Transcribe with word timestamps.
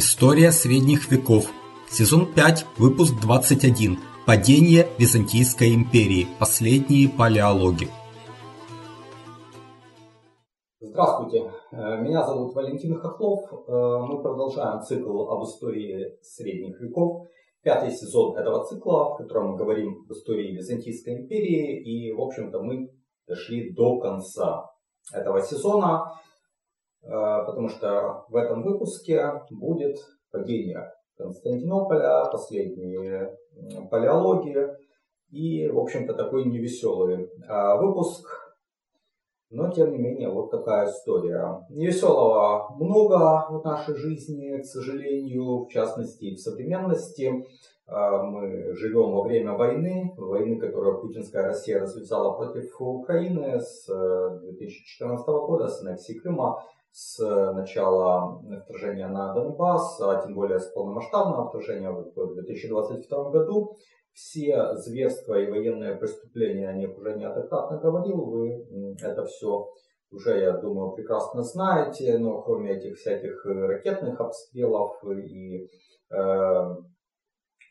История 0.00 0.52
средних 0.52 1.10
веков. 1.10 1.50
Сезон 1.90 2.32
5, 2.32 2.66
выпуск 2.78 3.14
21. 3.20 3.98
Падение 4.28 4.86
Византийской 4.96 5.74
империи. 5.74 6.28
Последние 6.38 7.08
палеологи. 7.08 7.88
Здравствуйте, 10.80 11.50
э, 11.72 12.00
меня 12.00 12.24
зовут 12.24 12.54
Валентин 12.54 12.94
Хохлов. 13.00 13.52
Э, 13.52 13.98
мы 14.06 14.22
продолжаем 14.22 14.80
цикл 14.82 15.30
об 15.32 15.42
истории 15.42 16.16
средних 16.22 16.80
веков. 16.80 17.26
Пятый 17.64 17.90
сезон 17.90 18.36
этого 18.36 18.66
цикла, 18.66 19.14
в 19.14 19.16
котором 19.16 19.50
мы 19.50 19.56
говорим 19.56 20.04
об 20.04 20.12
истории 20.12 20.54
Византийской 20.54 21.22
империи. 21.22 21.82
И, 21.82 22.12
в 22.12 22.20
общем-то, 22.20 22.62
мы 22.62 22.88
дошли 23.26 23.74
до 23.74 23.98
конца 23.98 24.70
этого 25.12 25.42
сезона. 25.42 26.12
Э, 27.02 27.44
потому 27.46 27.68
что 27.68 28.24
в 28.28 28.36
этом 28.36 28.62
выпуске 28.62 29.42
будет 29.50 29.98
падение 30.30 30.92
Константинополя, 31.16 32.26
последние 32.30 33.36
палеологии 33.90 34.68
и, 35.30 35.68
в 35.68 35.78
общем-то, 35.78 36.14
такой 36.14 36.44
невеселый 36.44 37.24
э, 37.24 37.78
выпуск. 37.78 38.26
Но, 39.50 39.70
тем 39.70 39.92
не 39.92 39.98
менее, 39.98 40.28
вот 40.28 40.50
такая 40.50 40.90
история. 40.90 41.64
Невеселого 41.70 42.74
много 42.78 43.46
в 43.48 43.64
нашей 43.64 43.94
жизни, 43.94 44.58
к 44.58 44.64
сожалению, 44.66 45.64
в 45.64 45.68
частности 45.68 46.34
в 46.34 46.38
современности. 46.38 47.46
Э, 47.86 48.22
мы 48.22 48.74
живем 48.74 49.12
во 49.12 49.22
время 49.22 49.52
войны, 49.52 50.12
войны, 50.16 50.58
которую 50.58 51.00
путинская 51.00 51.44
Россия 51.44 51.80
развязала 51.80 52.36
против 52.36 52.80
Украины 52.80 53.60
с 53.60 53.86
2014 54.42 55.26
года, 55.26 55.68
с 55.68 55.80
аннексией 55.80 56.18
Крыма 56.18 56.62
с 56.92 57.18
начала 57.52 58.42
вторжения 58.64 59.08
на 59.08 59.34
Донбасс, 59.34 60.00
а 60.00 60.22
тем 60.22 60.34
более 60.34 60.58
с 60.58 60.66
полномасштабного 60.72 61.48
вторжения 61.48 61.90
в 61.90 62.34
2022 62.34 63.30
году, 63.30 63.76
все 64.12 64.74
зверства 64.74 65.34
и 65.34 65.50
военные 65.50 65.94
преступления, 65.94 66.68
о 66.68 66.72
них 66.72 66.96
уже 66.98 67.14
неоднократно 67.16 67.78
говорил, 67.78 68.24
вы 68.24 68.96
это 69.00 69.24
все 69.26 69.68
уже, 70.10 70.40
я 70.40 70.52
думаю, 70.52 70.92
прекрасно 70.92 71.42
знаете, 71.42 72.18
но 72.18 72.40
кроме 72.42 72.72
этих 72.72 72.96
всяких 72.98 73.44
ракетных 73.44 74.20
обстрелов 74.20 75.02
и 75.04 75.68
э, 76.10 76.76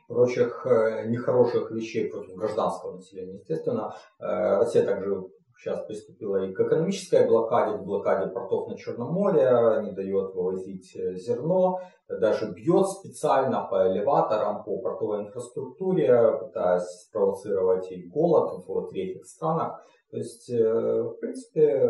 прочих 0.08 0.66
э, 0.66 1.08
нехороших 1.08 1.72
вещей 1.72 2.10
против 2.10 2.36
гражданского 2.36 2.96
населения, 2.96 3.40
естественно, 3.40 3.96
э, 4.20 4.58
Россия 4.58 4.86
также 4.86 5.24
сейчас 5.58 5.86
приступила 5.86 6.46
и 6.46 6.54
к 6.54 6.60
экономической 6.60 7.28
блокаде, 7.28 7.78
к 7.78 7.84
блокаде 7.84 8.32
портов 8.32 8.70
на 8.70 8.78
Черном 8.78 9.12
море, 9.14 9.82
не 9.84 9.92
дает 9.92 10.34
вывозить 10.36 10.96
э, 10.96 11.16
зерно, 11.16 11.80
даже 12.08 12.52
бьет 12.52 12.88
специально 12.88 13.68
по 13.70 13.92
элеваторам, 13.92 14.64
по 14.64 14.78
портовой 14.80 15.24
инфраструктуре, 15.24 16.38
пытаясь 16.40 16.84
спровоцировать 17.08 17.92
и 17.92 18.08
голод 18.08 18.66
в 18.68 18.90
третьих 18.90 19.26
странах. 19.26 19.84
То 20.12 20.18
есть, 20.18 20.50
э, 20.50 21.02
в 21.02 21.16
принципе, 21.20 21.90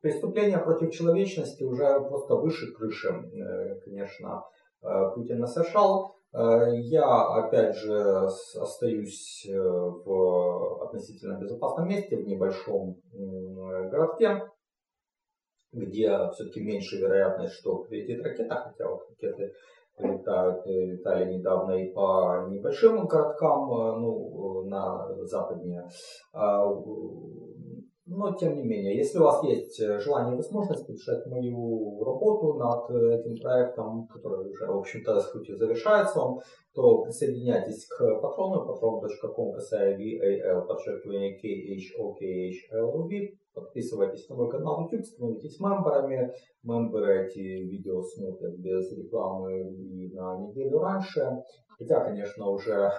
преступления 0.00 0.58
против 0.58 0.92
человечности 0.92 1.64
уже 1.64 2.00
просто 2.00 2.36
выше 2.36 2.72
крыши, 2.72 3.08
э, 3.08 3.80
конечно, 3.80 4.44
Путин 5.14 5.46
совершал. 5.46 6.14
Э, 6.32 6.70
я, 6.74 7.34
опять 7.34 7.74
же, 7.76 8.24
остаюсь 8.60 9.46
э, 9.48 9.58
в 9.58 10.84
относительно 10.84 11.38
безопасном 11.38 11.88
месте, 11.88 12.16
в 12.16 12.26
небольшом 12.26 12.96
городке, 13.12 14.42
где 15.72 16.08
все-таки 16.32 16.60
меньше 16.60 16.98
вероятность, 16.98 17.54
что 17.54 17.84
прилетит 17.84 18.24
ракета, 18.24 18.54
хотя 18.54 18.88
вот 18.88 19.02
ракеты 19.10 19.52
летают, 19.98 20.66
летали 20.66 21.34
недавно 21.34 21.72
и 21.72 21.92
по 21.92 22.46
небольшим 22.48 23.06
городкам 23.06 23.70
э, 23.70 23.98
ну, 23.98 24.64
на 24.64 25.08
западнее. 25.24 25.86
А, 26.32 26.64
но, 28.10 28.34
тем 28.34 28.56
не 28.56 28.64
менее, 28.64 28.96
если 28.96 29.18
у 29.18 29.22
вас 29.22 29.42
есть 29.44 29.80
э, 29.80 30.00
желание 30.00 30.34
и 30.34 30.36
возможность 30.36 30.84
поддержать 30.84 31.24
мою 31.26 32.02
работу 32.04 32.54
над 32.54 32.90
э, 32.90 33.20
этим 33.20 33.40
проектом, 33.40 34.08
который 34.08 34.50
уже, 34.50 34.66
в 34.66 34.78
общем-то, 34.78 35.20
сути 35.20 35.54
завершается 35.54 36.20
он, 36.20 36.40
то 36.74 37.02
присоединяйтесь 37.02 37.86
к 37.86 38.20
патрону, 38.20 38.66
patron.com, 38.66 39.52
касая 39.52 39.96
VAL, 39.96 40.66
подчеркивание 40.66 41.38
KHOKHLV, 41.38 43.38
подписывайтесь 43.54 44.28
на 44.28 44.34
мой 44.34 44.50
канал 44.50 44.82
YouTube, 44.82 45.06
становитесь 45.06 45.60
мемберами. 45.60 46.32
Мемберы 46.64 47.26
эти 47.26 47.38
видео 47.38 48.02
смотрят 48.02 48.58
без 48.58 48.92
рекламы 48.92 49.70
и 49.70 50.12
на 50.12 50.36
неделю 50.38 50.80
раньше. 50.80 51.44
Хотя, 51.78 52.00
конечно, 52.00 52.48
уже 52.48 52.90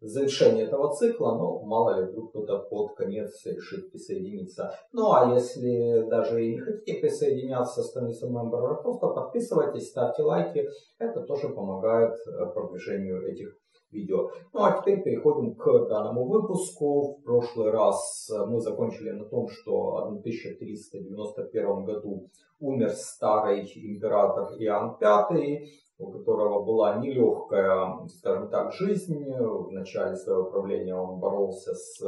завершение 0.00 0.64
этого 0.64 0.94
цикла, 0.94 1.36
но 1.36 1.60
мало 1.60 2.00
ли 2.00 2.10
вдруг 2.10 2.30
кто-то 2.30 2.58
под 2.58 2.94
конец 2.94 3.44
решит 3.44 3.90
присоединиться. 3.90 4.74
Ну 4.92 5.12
а 5.12 5.34
если 5.34 6.08
даже 6.08 6.44
и 6.44 6.52
не 6.52 6.58
хотите 6.58 7.00
присоединяться, 7.00 7.82
становиться 7.82 8.28
мембером, 8.28 8.82
просто 8.82 9.08
подписывайтесь, 9.08 9.88
ставьте 9.88 10.22
лайки, 10.22 10.68
это 10.98 11.22
тоже 11.22 11.48
помогает 11.48 12.14
э, 12.26 12.46
продвижению 12.54 13.26
этих 13.26 13.56
видео. 13.90 14.30
Ну 14.52 14.62
а 14.62 14.80
теперь 14.80 15.02
переходим 15.02 15.54
к 15.54 15.88
данному 15.88 16.26
выпуску. 16.26 17.18
В 17.18 17.24
прошлый 17.24 17.70
раз 17.70 18.30
э, 18.30 18.44
мы 18.46 18.60
закончили 18.60 19.10
на 19.10 19.24
том, 19.24 19.48
что 19.48 20.10
в 20.10 20.18
1391 20.20 21.84
году 21.84 22.28
умер 22.60 22.90
старый 22.90 23.62
император 23.62 24.54
Иоанн 24.58 24.96
V, 25.00 25.60
у 25.98 26.10
которого 26.12 26.64
была 26.64 26.96
нелегкая, 26.98 28.06
скажем 28.08 28.48
так, 28.48 28.72
жизнь. 28.72 29.18
В 29.34 29.70
начале 29.72 30.16
своего 30.16 30.50
правления 30.50 30.94
он 30.94 31.18
боролся 31.18 31.74
с 31.74 32.00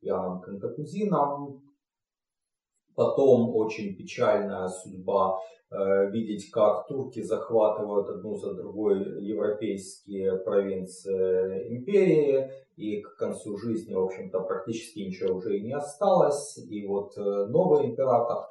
Иоанном 0.00 0.40
Кантакузином. 0.40 1.62
Потом 2.94 3.54
очень 3.56 3.96
печальная 3.96 4.68
судьба 4.68 5.40
э, 5.70 6.10
видеть, 6.10 6.48
как 6.52 6.86
турки 6.86 7.22
захватывают 7.22 8.08
одну 8.08 8.36
за 8.36 8.54
другой 8.54 9.24
европейские 9.24 10.36
провинции 10.38 11.76
империи, 11.76 12.48
и 12.76 13.00
к 13.00 13.16
концу 13.16 13.56
жизни, 13.56 13.94
в 13.94 14.04
общем-то, 14.04 14.40
практически 14.40 15.00
ничего 15.00 15.36
уже 15.36 15.58
и 15.58 15.64
не 15.64 15.72
осталось. 15.72 16.56
И 16.58 16.86
вот 16.86 17.16
э, 17.16 17.46
новый 17.46 17.86
император 17.86 18.46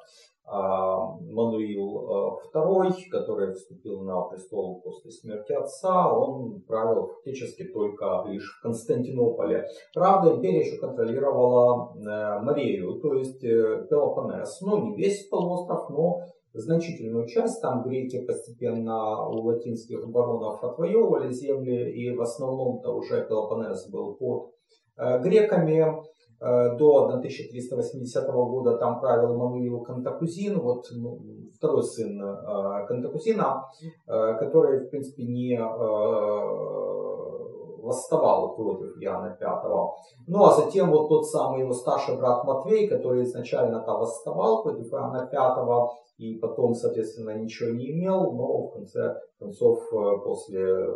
Мануил 0.46 2.38
II, 2.54 2.90
э, 2.90 3.10
который 3.10 3.54
вступил 3.54 4.02
на 4.02 4.20
престол 4.22 4.82
после 4.82 5.10
смерти 5.10 5.52
отца, 5.52 6.12
он 6.14 6.60
правил 6.62 7.06
фактически 7.06 7.64
только 7.64 8.24
лишь 8.26 8.58
в 8.58 8.62
Константинополе. 8.62 9.66
Правда, 9.94 10.34
империя 10.34 10.60
еще 10.60 10.76
контролировала 10.76 11.94
э, 11.96 12.40
Марию, 12.42 13.00
то 13.00 13.14
есть 13.14 13.42
э, 13.42 13.86
Пелопоннес. 13.88 14.60
Ну, 14.60 14.84
не 14.84 14.96
весь 14.96 15.26
полуостров, 15.28 15.88
но 15.88 16.20
значительную 16.52 17.26
часть. 17.26 17.62
Там 17.62 17.82
греки 17.82 18.20
постепенно 18.26 19.26
у 19.26 19.46
латинских 19.46 20.06
баронов 20.10 20.62
отвоевывали 20.62 21.32
земли, 21.32 21.90
и 21.90 22.14
в 22.14 22.20
основном-то 22.20 22.92
уже 22.92 23.26
Пелопоннес 23.26 23.88
был 23.90 24.14
под 24.14 24.50
греками. 25.22 26.04
Э, 26.40 26.76
до 26.76 27.06
1380 27.06 28.28
года 28.28 28.76
там 28.76 29.00
правил 29.00 29.36
Мануил 29.36 29.80
Кантакузин, 29.82 30.60
вот 30.60 30.86
ну, 30.92 31.20
второй 31.54 31.82
сын 31.84 32.20
э, 32.20 32.86
Кантакузина, 32.86 33.64
э, 34.06 34.34
который, 34.38 34.80
в 34.80 34.90
принципе, 34.90 35.24
не 35.24 35.58
восставал 37.82 38.56
против 38.56 38.96
Иоанна 38.98 39.36
V. 39.38 39.90
Ну 40.26 40.44
а 40.44 40.52
затем 40.52 40.90
вот 40.90 41.08
тот 41.08 41.26
самый 41.26 41.60
его 41.60 41.72
старший 41.74 42.16
брат 42.16 42.42
Матвей, 42.44 42.88
который 42.88 43.24
изначально-то 43.24 43.92
восставал 43.92 44.62
против 44.62 44.90
Иоанна 44.90 45.28
V 45.30 45.88
и 46.16 46.38
потом, 46.38 46.74
соответственно, 46.74 47.38
ничего 47.38 47.70
не 47.70 47.90
имел, 47.90 48.32
но 48.32 48.68
в 48.68 48.72
конце 48.72 49.16
концов, 49.38 49.80
после 50.24 50.88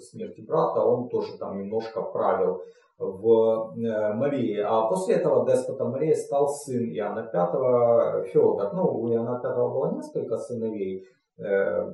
смерти 0.00 0.40
брата 0.40 0.80
он 0.80 1.08
тоже 1.08 1.38
там 1.38 1.58
немножко 1.58 2.02
правил 2.02 2.62
в 2.98 3.74
э, 3.76 4.14
Марии. 4.14 4.58
А 4.58 4.88
после 4.88 5.16
этого 5.16 5.46
деспотом 5.46 5.90
Марии 5.90 6.14
стал 6.14 6.48
сын 6.48 6.84
Иоанна 6.92 7.22
V 7.32 8.28
Федор. 8.28 8.74
Ну, 8.74 8.84
у 8.84 9.08
Иоанна 9.10 9.40
V 9.42 9.54
было 9.54 9.94
несколько 9.94 10.36
сыновей. 10.38 11.04
Э, 11.38 11.90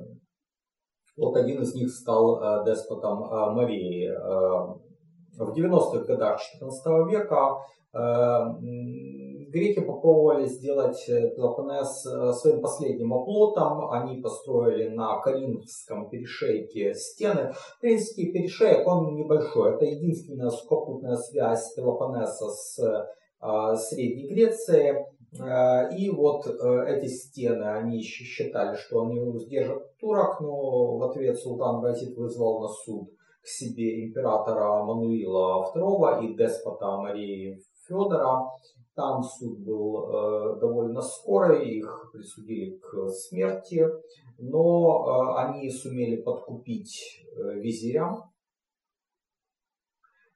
вот 1.17 1.35
один 1.35 1.61
из 1.61 1.73
них 1.75 1.89
стал 1.91 2.41
э, 2.41 2.65
деспотом 2.65 3.19
Марии. 3.55 4.09
В 5.37 5.53
90-х 5.53 6.03
годах 6.05 6.39
XIV 6.61 7.09
века 7.09 7.57
Греки 9.51 9.81
попробовали 9.81 10.45
сделать 10.45 11.03
э, 11.09 11.29
Пелопоннес 11.35 12.05
э, 12.05 12.31
своим 12.33 12.61
последним 12.61 13.13
оплотом. 13.13 13.91
Они 13.91 14.21
построили 14.21 14.87
на 14.87 15.19
Коринфском 15.19 16.09
перешейке 16.09 16.93
стены. 16.93 17.51
В 17.53 17.79
принципе, 17.81 18.31
перешеек 18.31 18.87
он 18.87 19.15
небольшой. 19.15 19.75
Это 19.75 19.85
единственная 19.85 20.49
сухопутная 20.51 21.17
связь 21.17 21.73
Пелопоннеса 21.73 22.47
с 22.49 22.79
э, 22.79 23.75
Средней 23.75 24.29
Греции. 24.29 25.05
И 25.97 26.09
вот 26.09 26.45
эти 26.45 27.07
стены, 27.07 27.63
они 27.63 28.01
считали, 28.01 28.75
что 28.75 29.03
они 29.03 29.39
сдержат 29.39 29.97
турок, 29.97 30.41
но 30.41 30.97
в 30.97 31.03
ответ 31.03 31.39
султан 31.39 31.81
Баязид 31.81 32.17
вызвал 32.17 32.59
на 32.59 32.67
суд 32.67 33.09
к 33.41 33.47
себе 33.47 34.05
императора 34.05 34.83
Мануила 34.83 35.71
II 35.73 36.25
и 36.25 36.35
деспота 36.35 36.97
Марии 36.97 37.63
Федора. 37.91 38.49
Там 38.95 39.23
суд 39.23 39.59
был 39.59 40.03
э, 40.03 40.59
довольно 40.59 41.01
скорый, 41.01 41.77
их 41.77 42.09
присудили 42.11 42.77
к 42.77 43.09
смерти, 43.09 43.87
но 44.37 45.35
э, 45.37 45.43
они 45.43 45.69
сумели 45.69 46.21
подкупить 46.21 47.23
э, 47.35 47.59
визиря 47.59 48.17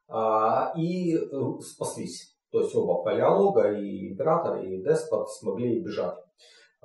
э, 0.08 0.80
и 0.80 1.18
спаслись. 1.60 2.38
То 2.50 2.62
есть 2.62 2.76
оба 2.76 3.04
палеолога, 3.04 3.74
и 3.74 4.12
император, 4.12 4.64
и 4.64 4.82
деспот 4.82 5.30
смогли 5.30 5.82
бежать 5.82 6.25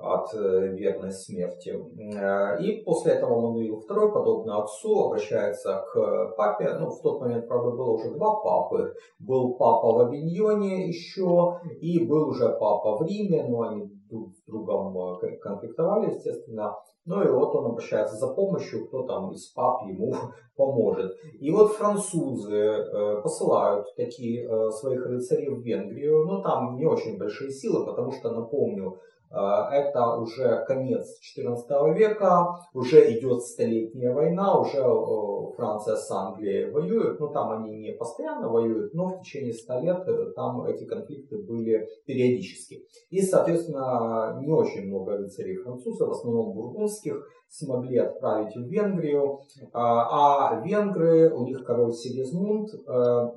от 0.01 0.33
э, 0.33 0.67
верной 0.73 1.11
смерти. 1.11 1.75
Э, 2.15 2.61
и 2.61 2.83
после 2.83 3.13
этого 3.13 3.39
Мануил 3.39 3.83
II, 3.87 4.11
подобно 4.11 4.63
отцу, 4.63 5.05
обращается 5.05 5.85
к 5.91 6.35
папе. 6.37 6.73
Ну, 6.79 6.89
в 6.89 7.01
тот 7.01 7.21
момент, 7.21 7.47
правда, 7.47 7.71
было 7.71 7.91
уже 7.91 8.11
два 8.11 8.35
папы. 8.41 8.93
Был 9.19 9.55
папа 9.55 9.93
в 9.93 9.99
Авиньоне 10.07 10.87
еще, 10.87 11.59
и 11.79 12.05
был 12.05 12.29
уже 12.29 12.49
папа 12.49 12.97
в 12.97 13.03
Риме, 13.03 13.45
но 13.47 13.61
они 13.61 13.91
друг 14.09 14.33
с 14.33 14.43
другом 14.45 14.97
э, 15.21 15.37
конфликтовали, 15.37 16.13
естественно. 16.13 16.75
Ну 17.05 17.23
и 17.23 17.31
вот 17.31 17.55
он 17.55 17.65
обращается 17.65 18.15
за 18.15 18.27
помощью, 18.27 18.85
кто 18.85 19.03
там 19.03 19.31
из 19.31 19.47
пап 19.53 19.87
ему 19.87 20.13
поможет. 20.55 21.11
И 21.39 21.49
вот 21.51 21.71
французы 21.71 22.85
посылают 23.23 23.87
такие 23.95 24.47
своих 24.71 25.05
рыцарей 25.07 25.49
в 25.49 25.61
Венгрию, 25.61 26.25
но 26.25 26.41
там 26.41 26.75
не 26.75 26.85
очень 26.85 27.17
большие 27.17 27.49
силы, 27.49 27.85
потому 27.87 28.11
что, 28.11 28.29
напомню, 28.29 28.99
Э, 29.20 29.20
это 29.31 30.17
уже 30.17 30.65
конец 30.67 31.07
XIV 31.37 31.93
века, 31.93 32.49
уже 32.73 33.17
идет 33.17 33.41
столетняя 33.43 34.13
война, 34.13 34.59
уже 34.59 34.79
э, 34.79 35.55
Франция 35.55 35.95
с 35.95 36.11
Англией 36.11 36.69
воюют, 36.69 37.19
ну 37.19 37.29
там 37.29 37.51
они 37.51 37.77
не 37.77 37.93
постоянно 37.93 38.49
воюют, 38.49 38.93
но 38.93 39.07
в 39.07 39.21
течение 39.21 39.53
100 39.53 39.79
лет 39.79 40.07
э, 40.07 40.31
там 40.35 40.65
эти 40.65 40.83
конфликты 40.83 41.37
были 41.37 41.87
периодически. 42.05 42.83
И, 43.09 43.21
соответственно, 43.21 44.37
не 44.41 44.51
очень 44.51 44.87
много 44.87 45.17
рыцарей 45.17 45.55
французов, 45.57 46.09
в 46.09 46.11
основном 46.11 46.53
бургундских, 46.53 47.25
смогли 47.47 47.97
отправить 47.97 48.55
в 48.55 48.67
Венгрию, 48.67 49.41
а 49.73 50.61
венгры, 50.63 51.33
у 51.33 51.43
них 51.43 51.65
король 51.65 51.91
Сигизмунд, 51.91 52.69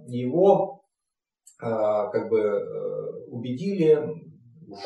его 0.07 0.83
как 1.59 2.29
бы 2.29 3.25
убедили, 3.29 3.99
уж 4.69 4.79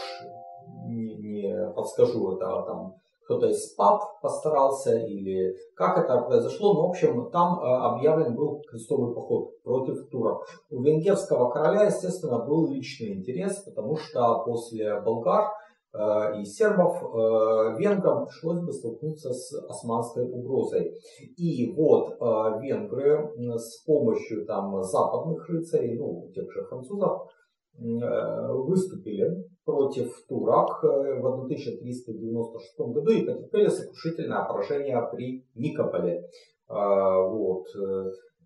не 1.42 1.72
подскажу, 1.74 2.32
это 2.32 2.62
там 2.66 2.94
кто-то 3.28 3.46
из 3.46 3.74
пап 3.74 4.20
постарался 4.22 4.96
или 4.96 5.54
как 5.76 5.98
это 5.98 6.22
произошло, 6.22 6.72
но 6.72 6.86
в 6.86 6.90
общем 6.90 7.30
там 7.30 7.60
э, 7.60 7.62
объявлен 7.62 8.34
был 8.34 8.62
крестовый 8.70 9.14
поход 9.14 9.62
против 9.62 10.08
турок. 10.08 10.46
У 10.70 10.82
венгерского 10.82 11.50
короля, 11.50 11.84
естественно, 11.84 12.38
был 12.38 12.70
личный 12.70 13.12
интерес, 13.12 13.58
потому 13.64 13.98
что 13.98 14.44
после 14.46 14.98
болгар 15.02 15.44
э, 15.92 16.40
и 16.40 16.44
сербов 16.46 17.02
э, 17.02 17.76
венграм 17.78 18.24
пришлось 18.24 18.60
бы 18.60 18.72
столкнуться 18.72 19.34
с 19.34 19.52
османской 19.68 20.24
угрозой. 20.24 20.94
И 21.36 21.70
вот 21.76 22.18
венгры 22.62 23.30
с 23.58 23.84
помощью 23.84 24.46
там 24.46 24.82
западных 24.82 25.46
рыцарей, 25.50 25.98
ну 25.98 26.30
тех 26.34 26.50
же 26.50 26.64
французов, 26.64 27.28
выступили 27.78 29.44
против 29.68 30.10
турок 30.26 30.82
э, 30.82 31.20
в 31.20 31.44
1396 31.44 32.78
году 32.78 33.10
и 33.10 33.26
потерпели 33.26 33.68
сокрушительное 33.68 34.44
поражение 34.46 35.06
при 35.12 35.44
Никополе. 35.54 36.26
А, 36.68 37.20
вот. 37.20 37.66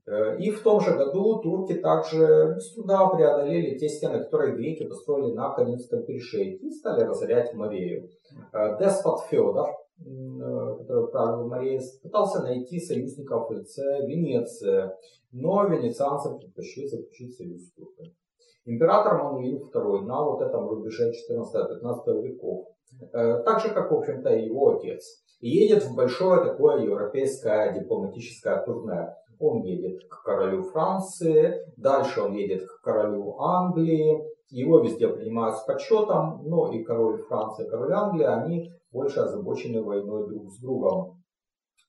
Э, 0.08 0.36
и 0.40 0.50
в 0.50 0.60
том 0.62 0.80
же 0.80 0.96
году 0.96 1.40
турки 1.40 1.74
также 1.74 2.54
без 2.56 2.74
труда 2.74 3.06
преодолели 3.06 3.78
те 3.78 3.88
стены, 3.88 4.24
которые 4.24 4.56
греки 4.56 4.88
построили 4.88 5.32
на 5.32 5.54
Канинском 5.54 6.04
перешейке 6.04 6.66
и 6.66 6.70
стали 6.72 7.04
разорять 7.04 7.54
Марею. 7.54 8.10
Э, 8.52 8.76
деспот 8.80 9.20
Федор, 9.30 9.70
который 9.98 11.08
правил 11.12 11.48
Мареей, 11.48 11.80
пытался 12.02 12.42
найти 12.42 12.80
союзников 12.80 13.48
в 13.48 13.52
лице 13.52 14.04
Венеции, 14.08 14.90
но 15.30 15.68
венецианцы 15.68 16.36
предпочли 16.36 16.88
заключить 16.88 17.36
союз 17.36 17.62
с 17.62 17.72
турками. 17.74 18.12
Император 18.64 19.22
Мануил 19.22 19.68
II 19.74 20.02
на 20.02 20.24
вот 20.24 20.40
этом 20.40 20.68
рубеже 20.68 21.10
14-15 21.10 22.22
веков, 22.22 22.68
э, 23.12 23.42
так 23.42 23.60
же, 23.60 23.70
как, 23.70 23.90
в 23.90 23.94
общем-то, 23.94 24.30
и 24.30 24.46
его 24.46 24.76
отец, 24.76 25.24
едет 25.40 25.82
в 25.84 25.96
большое 25.96 26.44
такое 26.44 26.82
европейское 26.82 27.72
дипломатическое 27.72 28.64
турне. 28.64 29.14
Он 29.40 29.62
едет 29.62 30.08
к 30.08 30.22
королю 30.22 30.62
Франции, 30.62 31.66
дальше 31.76 32.20
он 32.20 32.34
едет 32.34 32.64
к 32.64 32.80
королю 32.82 33.40
Англии, 33.40 34.22
его 34.50 34.78
везде 34.78 35.08
принимают 35.08 35.56
с 35.56 35.64
почетом, 35.64 36.42
но 36.44 36.72
и 36.72 36.84
король 36.84 37.22
Франции, 37.22 37.66
и 37.66 37.68
король 37.68 37.92
Англии, 37.92 38.26
они 38.26 38.70
больше 38.92 39.20
озабочены 39.20 39.82
войной 39.82 40.28
друг 40.28 40.50
с 40.50 40.60
другом. 40.60 41.22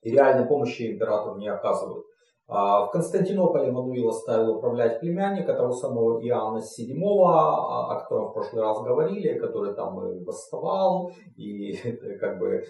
И 0.02 0.10
реальной 0.10 0.48
помощи 0.48 0.92
императору 0.92 1.38
не 1.38 1.50
оказывают. 1.50 2.06
А, 2.46 2.86
в 2.86 2.92
Константинополе 2.92 3.72
Мануил 3.72 4.10
оставил 4.10 4.58
управлять 4.58 5.00
племянника 5.00 5.54
того 5.54 5.72
самого 5.72 6.20
Иоанна 6.22 6.60
VII, 6.60 7.02
о 7.02 8.00
котором 8.02 8.30
в 8.30 8.34
прошлый 8.34 8.62
раз 8.62 8.82
говорили, 8.84 9.40
который 9.40 9.74
там 9.74 10.06
и 10.06 10.24
восставал, 10.24 11.12
и 11.38 11.74
как 12.20 12.40
бы 12.40 12.64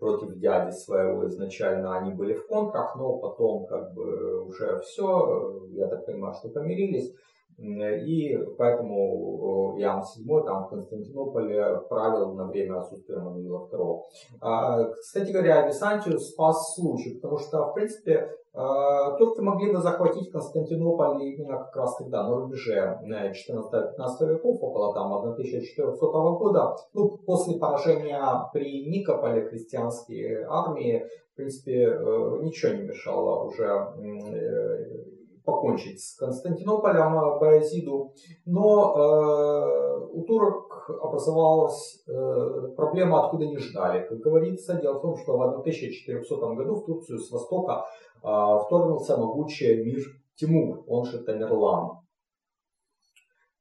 против 0.00 0.36
дяди 0.36 0.72
своего 0.72 1.26
изначально 1.28 1.96
они 1.96 2.12
были 2.12 2.34
в 2.34 2.46
контрах, 2.48 2.96
но 2.96 3.18
потом 3.18 3.66
как 3.66 3.94
бы 3.94 4.42
уже 4.42 4.80
все, 4.80 5.62
я 5.70 5.86
так 5.86 6.06
понимаю, 6.06 6.34
что 6.34 6.48
помирились. 6.48 7.14
И 7.60 8.38
поэтому 8.56 9.74
Иоанн 9.78 10.02
VII 10.02 10.44
там 10.44 10.64
в 10.64 10.68
Константинополе 10.70 11.80
правил 11.88 12.32
на 12.32 12.46
время 12.46 12.78
отсутствия 12.80 13.18
Мануила 13.18 13.68
II. 13.70 14.00
А, 14.40 14.84
кстати 14.92 15.30
говоря, 15.30 15.66
Византию 15.66 16.18
спас 16.18 16.74
случай, 16.74 17.14
потому 17.16 17.38
что, 17.38 17.66
в 17.66 17.74
принципе, 17.74 18.30
а, 18.52 19.12
турки 19.12 19.40
могли 19.40 19.72
бы 19.72 19.78
захватить 19.78 20.30
Константинополь 20.32 21.22
именно 21.22 21.58
как 21.58 21.76
раз 21.76 21.96
тогда, 21.96 22.26
на 22.26 22.36
рубеже 22.36 22.98
14-15 23.04 24.26
веков, 24.26 24.62
около 24.62 24.92
там 24.94 25.12
1400 25.12 26.06
года. 26.38 26.76
Ну, 26.94 27.18
после 27.26 27.58
поражения 27.58 28.20
при 28.52 28.86
Никополе 28.86 29.42
христианские 29.42 30.46
армии, 30.48 31.06
в 31.32 31.36
принципе, 31.36 31.90
э, 31.90 32.38
ничего 32.42 32.72
не 32.72 32.82
мешало 32.82 33.44
уже 33.44 33.64
э, 33.64 35.19
покончить 35.44 36.00
с 36.00 36.16
Константинополем 36.16 37.18
э, 37.18 37.38
Баязиду, 37.40 38.14
но 38.46 38.94
э, 38.96 40.06
у 40.12 40.22
турок 40.24 40.90
образовалась 41.02 42.02
э, 42.06 42.72
проблема, 42.76 43.24
откуда 43.24 43.46
не 43.46 43.58
ждали. 43.58 44.06
Как 44.06 44.18
говорится, 44.18 44.80
дело 44.80 44.98
в 44.98 45.02
том, 45.02 45.16
что 45.16 45.36
в 45.36 45.42
1400 45.42 46.36
году 46.54 46.76
в 46.76 46.86
Турцию 46.86 47.18
с 47.18 47.30
востока 47.30 47.84
э, 48.22 48.26
вторгнулся 48.66 49.16
могучий 49.16 49.82
мир 49.84 50.00
Тимур, 50.36 50.84
он 50.86 51.04
же 51.04 51.18
Тамерлан. 51.18 52.00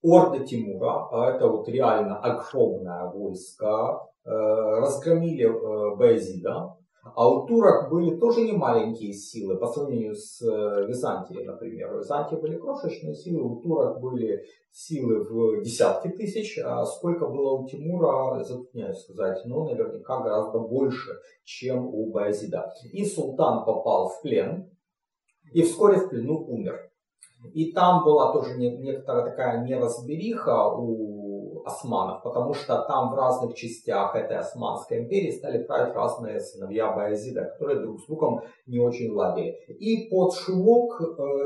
Орда 0.02 0.40
Тимура, 0.46 1.10
а 1.12 1.32
это 1.32 1.48
вот 1.48 1.68
реально 1.68 2.20
огромное 2.20 3.12
войско, 3.12 4.08
э, 4.26 4.30
разгромили 4.30 5.46
э, 5.46 5.96
Баязида, 5.98 6.79
а 7.04 7.30
у 7.30 7.48
турок 7.48 7.90
были 7.90 8.18
тоже 8.18 8.42
не 8.42 8.52
маленькие 8.52 9.14
силы 9.14 9.58
по 9.58 9.68
сравнению 9.68 10.16
с 10.16 10.42
э, 10.42 10.86
Византией, 10.88 11.46
например. 11.46 11.94
У 11.96 12.00
Византии 12.00 12.36
были 12.36 12.58
крошечные 12.58 13.16
силы, 13.16 13.42
у 13.42 13.62
турок 13.62 14.00
были 14.02 14.44
силы 14.72 15.24
в 15.24 15.64
десятки 15.64 16.10
тысяч, 16.10 16.60
а 16.64 16.86
сколько 16.86 17.28
было 17.28 17.54
у 17.54 17.68
Тимура, 17.68 18.44
затрудняюсь 18.44 19.00
сказать, 19.00 19.46
но 19.46 19.66
наверняка 19.66 20.22
гораздо 20.22 20.60
больше, 20.60 21.12
чем 21.44 21.88
у 21.88 22.12
Баязида. 22.12 22.72
И 22.92 23.06
султан 23.06 23.66
попал 23.66 24.10
в 24.10 24.22
плен, 24.22 24.70
и 25.54 25.62
вскоре 25.64 25.98
в 25.98 26.10
плену 26.10 26.46
умер. 26.48 26.90
И 27.54 27.72
там 27.72 28.04
была 28.04 28.34
тоже 28.34 28.58
некоторая 28.58 29.24
такая 29.24 29.64
неразбериха 29.64 30.68
у 30.68 31.19
османов, 31.66 32.24
потому 32.24 32.54
что 32.54 32.84
там 32.88 33.12
в 33.12 33.16
разных 33.16 33.56
частях 33.56 34.16
этой 34.16 34.38
Османской 34.38 35.00
империи 35.00 35.32
стали 35.32 35.64
править 35.64 35.96
разные 35.96 36.40
сыновья 36.40 36.92
Баязида, 36.92 37.46
которые 37.46 37.80
друг 37.80 38.02
с 38.02 38.06
другом 38.08 38.42
не 38.68 38.80
очень 38.80 39.12
ладили. 39.12 39.52
И 39.68 40.10
под 40.10 40.34
шумок 40.34 41.02
э, 41.02 41.04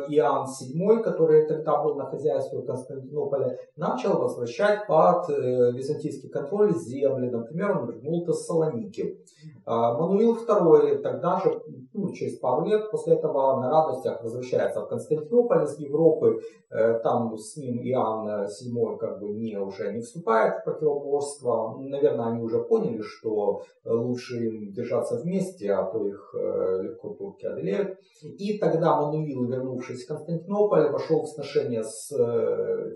Иоанн 0.10 0.48
VII, 0.48 1.00
который 1.00 1.48
тогда 1.48 1.82
был 1.82 1.96
на 1.96 2.06
хозяйстве 2.06 2.60
в 2.60 2.66
Константинополе, 2.66 3.58
начал 3.76 4.18
возвращать 4.18 4.88
под 4.88 5.30
э, 5.30 5.72
византийский 5.72 6.30
контроль 6.30 6.74
земли. 6.76 7.30
Например, 7.30 7.78
он 7.78 7.92
вернул 7.92 8.26
Тессалоники. 8.26 9.20
А 9.66 9.98
Мануил 9.98 10.38
II 10.38 10.98
тогда 11.00 11.40
же, 11.40 11.62
ну, 11.94 12.12
через 12.14 12.38
пару 12.40 12.66
лет 12.66 12.92
после 12.92 13.16
этого 13.16 13.60
на 13.60 13.70
радостях 13.70 14.24
возвращается 14.24 14.82
в 14.82 14.88
Константинополь 14.88 15.64
из 15.64 15.80
Европы. 15.80 16.42
Э, 16.70 17.00
там 17.00 17.38
с 17.38 17.58
ним 17.58 17.82
Иоанн 17.84 18.46
VII 18.46 18.98
как 18.98 19.20
бы 19.20 19.30
не 19.30 19.58
уже 19.58 19.94
не 19.94 20.02
вступает 20.04 20.62
в 20.62 20.64
противоборство. 20.66 21.78
Наверное, 21.80 22.28
они 22.28 22.42
уже 22.44 22.64
поняли, 22.64 23.02
что 23.02 23.64
лучше 23.84 24.46
им 24.46 24.72
держаться 24.72 25.20
вместе, 25.20 25.72
а 25.72 25.84
то 25.84 26.06
их 26.08 26.36
легко 26.36 27.14
турки 27.16 27.46
одолеют. 27.46 27.98
И 28.22 28.60
тогда 28.60 29.02
Мануил, 29.02 29.46
вернувшись 29.46 30.06
в 30.06 30.08
Константинополь, 30.08 30.92
вошел 30.92 31.24
в 31.24 31.30
сношение 31.30 31.84
с 31.84 32.10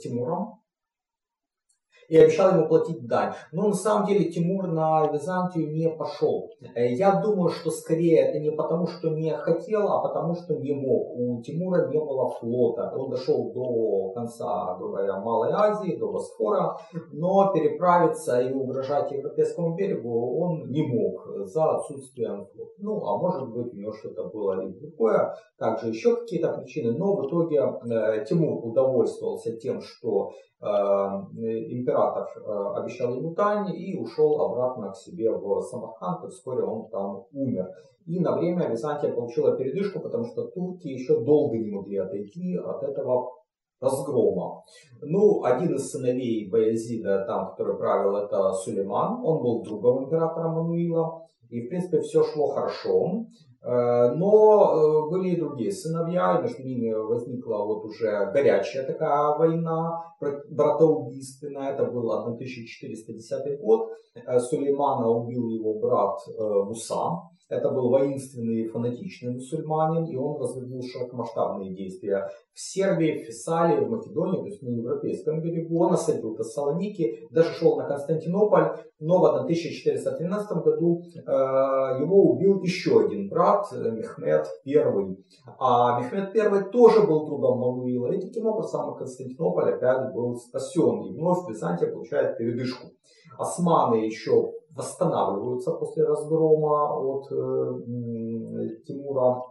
Тимуром, 0.01 0.59
и 2.07 2.17
обещал 2.17 2.51
ему 2.51 2.67
платить 2.67 3.05
дань. 3.07 3.33
Но 3.51 3.67
на 3.67 3.73
самом 3.73 4.07
деле 4.07 4.31
Тимур 4.31 4.67
на 4.67 5.07
Византию 5.11 5.71
не 5.71 5.89
пошел. 5.89 6.49
Э, 6.75 6.93
я 6.93 7.19
думаю, 7.21 7.49
что 7.49 7.71
скорее 7.71 8.21
это 8.21 8.39
не 8.39 8.51
потому, 8.51 8.87
что 8.87 9.09
не 9.09 9.31
хотел, 9.35 9.87
а 9.89 10.01
потому, 10.01 10.35
что 10.35 10.55
не 10.55 10.73
мог. 10.73 11.15
У 11.15 11.41
Тимура 11.41 11.87
не 11.87 11.99
было 11.99 12.29
флота. 12.29 12.93
Он 12.95 13.09
дошел 13.09 13.51
до 13.51 14.11
конца 14.13 14.77
говоря, 14.79 15.19
Малой 15.19 15.51
Азии, 15.51 15.97
до 15.97 16.11
Босфора, 16.11 16.77
но 17.11 17.51
переправиться 17.53 18.39
и 18.41 18.53
угрожать 18.53 19.11
Европейскому 19.11 19.75
берегу 19.75 20.39
он 20.39 20.69
не 20.69 20.83
мог 20.83 21.27
за 21.45 21.75
отсутствием 21.75 22.45
флота. 22.45 22.71
Ну, 22.79 23.05
а 23.05 23.17
может 23.17 23.49
быть, 23.49 23.73
у 23.73 23.77
него 23.77 23.93
что-то 23.93 24.25
было 24.25 24.65
и 24.65 24.71
другое, 24.71 25.35
также 25.57 25.89
еще 25.89 26.15
какие-то 26.15 26.53
причины, 26.53 26.91
но 26.97 27.15
в 27.15 27.27
итоге 27.27 27.57
э, 27.59 28.25
Тимур 28.25 28.65
удовольствовался 28.65 29.55
тем, 29.57 29.81
что 29.81 30.31
император 30.59 31.67
император 31.71 32.27
э, 32.35 32.79
обещал 32.79 33.15
ему 33.15 33.33
дань 33.33 33.75
и 33.75 33.97
ушел 33.97 34.41
обратно 34.41 34.91
к 34.91 34.97
себе 34.97 35.31
в 35.31 35.61
Самарканд, 35.61 36.25
и 36.25 36.27
вскоре 36.29 36.63
он 36.63 36.89
там 36.89 37.25
умер. 37.31 37.69
И 38.05 38.19
на 38.19 38.37
время 38.37 38.69
Византия 38.69 39.13
получила 39.13 39.55
передышку, 39.55 39.99
потому 39.99 40.25
что 40.25 40.47
турки 40.47 40.87
еще 40.87 41.23
долго 41.23 41.57
не 41.57 41.71
могли 41.71 41.97
отойти 41.97 42.55
от 42.55 42.81
этого 42.81 43.29
разгрома. 43.79 44.63
Ну, 45.01 45.43
один 45.43 45.75
из 45.75 45.91
сыновей 45.91 46.49
Баязида, 46.49 47.25
там, 47.27 47.51
который 47.51 47.77
правил, 47.77 48.15
это 48.15 48.51
Сулейман. 48.53 49.23
Он 49.23 49.43
был 49.43 49.61
другом 49.63 50.05
императора 50.05 50.47
Мануила. 50.47 51.21
И, 51.49 51.61
в 51.61 51.69
принципе, 51.69 51.99
все 52.01 52.23
шло 52.23 52.47
хорошо. 52.47 53.25
Э, 53.67 54.13
но 54.15 54.71
э, 54.71 55.09
были 55.11 55.29
и 55.31 55.39
другие 55.39 55.73
сыновья, 55.73 56.37
и 56.37 56.43
между 56.43 56.63
ними 56.63 56.93
возникла 56.93 57.65
вот 57.65 57.83
уже 57.83 58.31
горячая 58.31 58.85
такая 58.85 59.37
война, 59.37 60.05
братоубийственная. 60.49 61.73
Это 61.73 61.83
был 61.83 62.09
1410 62.09 63.59
год. 63.59 63.89
Э, 64.15 64.39
Сулеймана 64.39 65.09
убил 65.09 65.49
его 65.49 65.79
брат 65.79 66.17
Муса. 66.39 67.27
Это 67.49 67.69
был 67.69 67.89
воинственный 67.89 68.67
фанатичный 68.67 69.33
мусульманин, 69.33 70.05
и 70.05 70.15
он 70.17 70.41
развернул 70.41 70.81
широкомасштабные 70.83 71.73
действия 71.73 72.29
в 72.53 72.59
Сербии, 72.59 73.23
в 73.23 73.27
Фессалии, 73.27 73.85
в 73.85 73.89
Македонии, 73.89 74.41
то 74.41 74.47
есть 74.47 74.61
на 74.61 74.69
европейском 74.69 75.41
берегу. 75.41 75.85
Он 75.85 75.93
осадил 75.93 76.35
Тессалоники, 76.35 77.25
даже 77.31 77.53
шел 77.53 77.77
на 77.77 77.85
Константинополь, 77.85 78.77
но 78.99 79.19
в 79.19 79.25
1413 79.25 80.57
году 80.57 81.03
э, 81.15 81.19
его 82.01 82.31
убил 82.31 82.61
еще 82.61 83.05
один 83.05 83.29
брат, 83.29 83.71
Мехмед 83.71 84.47
I. 84.65 85.17
А 85.57 86.01
Мехмед 86.01 86.35
I 86.35 86.63
тоже 86.69 87.07
был 87.07 87.27
другом 87.27 87.59
Мануила, 87.59 88.11
и 88.11 88.19
таким 88.19 88.47
образом 88.47 88.93
Константинополь 88.95 89.73
опять 89.73 90.13
был 90.13 90.35
спасен, 90.35 91.01
и 91.03 91.13
вновь 91.13 91.47
Византия 91.47 91.87
получает 91.87 92.37
передышку. 92.37 92.87
Османы 93.37 94.05
еще 94.05 94.51
восстанавливаются 94.77 95.71
после 95.71 96.03
разгрома 96.03 96.95
от 96.99 97.31
э, 97.31 97.75
Тимура. 98.85 99.41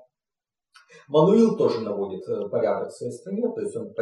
Мануил 1.09 1.57
тоже 1.57 1.81
наводит 1.81 2.27
э, 2.29 2.49
порядок 2.49 2.89
в 2.89 2.93
своей 2.97 3.13
стране, 3.13 3.43
то 3.53 3.61
есть 3.61 3.77
он 3.77 3.93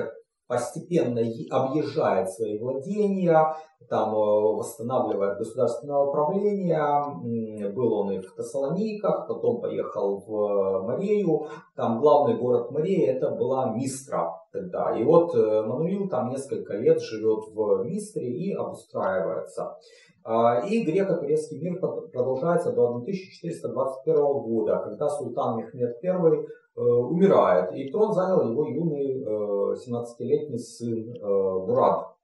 постепенно 0.46 1.22
объезжает 1.50 2.30
свои 2.30 2.58
владения, 2.58 3.56
там 3.88 4.14
э, 4.14 4.16
восстанавливает 4.16 5.38
государственное 5.38 5.96
управление. 5.96 7.72
Был 7.72 7.92
он 7.94 8.12
и 8.12 8.20
в 8.20 8.34
Тессалониках, 8.34 9.26
потом 9.26 9.62
поехал 9.62 10.22
в 10.26 10.86
Марею. 10.86 11.46
Там 11.74 12.00
главный 12.00 12.36
город 12.36 12.70
Мареи 12.70 13.06
это 13.06 13.30
была 13.30 13.70
Мистра 13.74 14.30
тогда. 14.52 14.94
И 14.98 15.02
вот 15.04 15.34
Мануил 15.34 16.08
там 16.08 16.28
несколько 16.28 16.74
лет 16.74 17.00
живет 17.00 17.44
в 17.50 17.84
Мистре 17.84 18.28
и 18.28 18.52
обустраивается. 18.52 19.76
А, 20.26 20.60
и 20.66 20.82
греко-турецкий 20.84 21.60
мир 21.60 21.78
продолжается 21.78 22.72
до 22.72 22.96
1421 22.96 24.16
года, 24.16 24.78
когда 24.78 25.10
султан 25.10 25.58
Мехмед 25.58 26.02
I 26.02 26.10
э, 26.10 26.80
умирает, 26.80 27.74
и 27.74 27.90
трон 27.90 28.14
занял 28.14 28.50
его 28.50 28.66
юный 28.66 29.22
17-летний 29.22 30.56
э, 30.56 30.58
сын 30.58 31.14
э, 31.14 31.20
Мурад. 31.22 32.14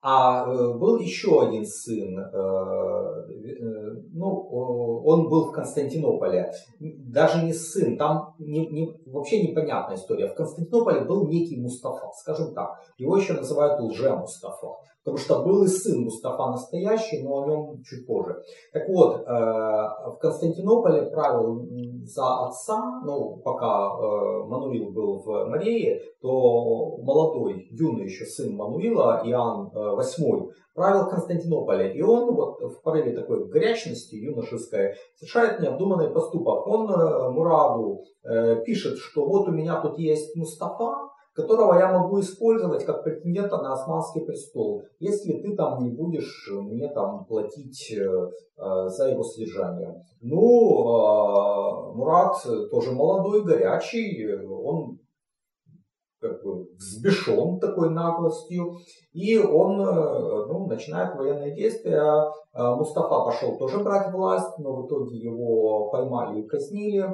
А 0.00 0.46
был 0.74 0.98
еще 0.98 1.42
один 1.42 1.64
сын, 1.64 2.14
ну, 4.12 4.28
он 5.04 5.28
был 5.28 5.46
в 5.46 5.52
Константинополе. 5.52 6.52
Даже 6.78 7.44
не 7.44 7.52
сын, 7.52 7.96
там 7.96 8.36
не, 8.38 8.68
не, 8.68 8.94
вообще 9.06 9.42
непонятная 9.42 9.96
история. 9.96 10.28
В 10.28 10.34
Константинополе 10.34 11.00
был 11.00 11.26
некий 11.26 11.60
Мустафа, 11.60 12.12
скажем 12.14 12.54
так. 12.54 12.78
Его 12.98 13.16
еще 13.16 13.32
называют 13.32 13.80
лже-Мустафа. 13.80 14.76
Потому 15.08 15.18
что 15.18 15.42
был 15.42 15.64
и 15.64 15.68
сын 15.68 16.04
Мустафа 16.04 16.50
настоящий, 16.50 17.22
но 17.22 17.42
о 17.42 17.46
нем 17.46 17.82
чуть 17.82 18.06
позже. 18.06 18.42
Так 18.74 18.86
вот, 18.90 19.16
э, 19.16 19.22
в 19.26 20.18
Константинополе 20.20 21.10
правил 21.10 21.66
за 22.04 22.46
отца, 22.46 23.00
ну, 23.06 23.40
пока 23.42 23.88
э, 23.88 24.44
Мануил 24.44 24.90
был 24.90 25.22
в 25.24 25.46
Марее, 25.46 26.02
то 26.20 26.98
молодой, 26.98 27.68
юный 27.70 28.04
еще 28.04 28.26
сын 28.26 28.54
Мануила, 28.54 29.22
Иоанн 29.24 29.70
VIII, 29.74 30.48
э, 30.48 30.52
правил 30.74 31.06
в 31.06 31.08
Константинополе. 31.10 31.94
И 31.94 32.02
он 32.02 32.34
вот 32.34 32.60
в 32.60 32.82
порыве 32.82 33.12
такой 33.12 33.48
горячности 33.48 34.14
юношеской 34.14 34.94
совершает 35.16 35.60
необдуманный 35.60 36.10
поступок. 36.10 36.66
Он 36.66 36.86
Мураду 37.32 38.04
пишет, 38.66 38.98
что 38.98 39.26
вот 39.26 39.48
у 39.48 39.52
меня 39.52 39.80
тут 39.80 39.98
есть 39.98 40.36
Мустафа, 40.36 41.08
которого 41.38 41.78
я 41.78 41.92
могу 41.92 42.18
использовать 42.18 42.84
как 42.84 43.04
претендента 43.04 43.58
на 43.58 43.72
османский 43.72 44.22
престол, 44.22 44.82
если 44.98 45.40
ты 45.40 45.54
там 45.54 45.82
не 45.82 45.90
будешь 45.90 46.50
мне 46.50 46.88
там 46.88 47.24
платить 47.26 47.92
э, 47.92 48.02
э, 48.02 48.88
за 48.88 49.10
его 49.10 49.22
содержание. 49.22 50.04
Ну, 50.20 50.40
э, 50.40 51.94
Мурат 51.94 52.42
тоже 52.72 52.90
молодой, 52.90 53.44
горячий, 53.44 54.34
он 54.44 54.98
как 56.20 56.42
бы 56.42 56.64
взбешен 56.76 57.60
такой 57.60 57.90
наглостью, 57.90 58.78
и 59.18 59.36
он 59.36 59.78
ну, 59.78 60.66
начинает 60.68 61.16
военные 61.16 61.52
действия. 61.52 62.30
Мустафа 62.54 63.24
пошел 63.24 63.58
тоже 63.58 63.80
брать 63.80 64.12
власть, 64.12 64.58
но 64.58 64.76
в 64.76 64.86
итоге 64.86 65.16
его 65.16 65.90
поймали 65.90 66.40
и 66.40 66.46
казнили. 66.46 67.04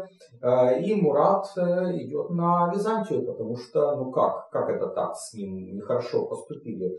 И 0.83 0.95
Мурат 0.95 1.47
идет 1.57 2.29
на 2.31 2.71
Византию, 2.75 3.25
потому 3.25 3.57
что, 3.57 3.97
ну 3.97 4.11
как, 4.11 4.51
как 4.51 4.69
это 4.69 4.89
так, 4.89 5.17
с 5.17 5.33
ним 5.33 5.77
нехорошо 5.77 6.27
поступили 6.27 6.95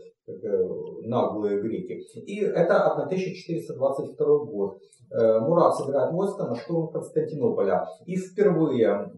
наглые 1.04 1.60
греки. 1.60 2.00
И 2.20 2.40
это 2.40 2.86
1422 2.86 4.38
год. 4.44 4.78
Мурат 5.12 5.76
собирает 5.76 6.12
войско 6.12 6.46
на 6.46 6.56
штурм 6.56 6.88
Константинополя. 6.88 7.86
И 8.06 8.16
впервые 8.16 9.08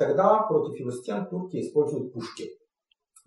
тогда 0.00 0.42
против 0.48 0.80
его 0.80 0.90
стен 0.90 1.26
турки 1.30 1.60
используют 1.60 2.12
пушки. 2.12 2.58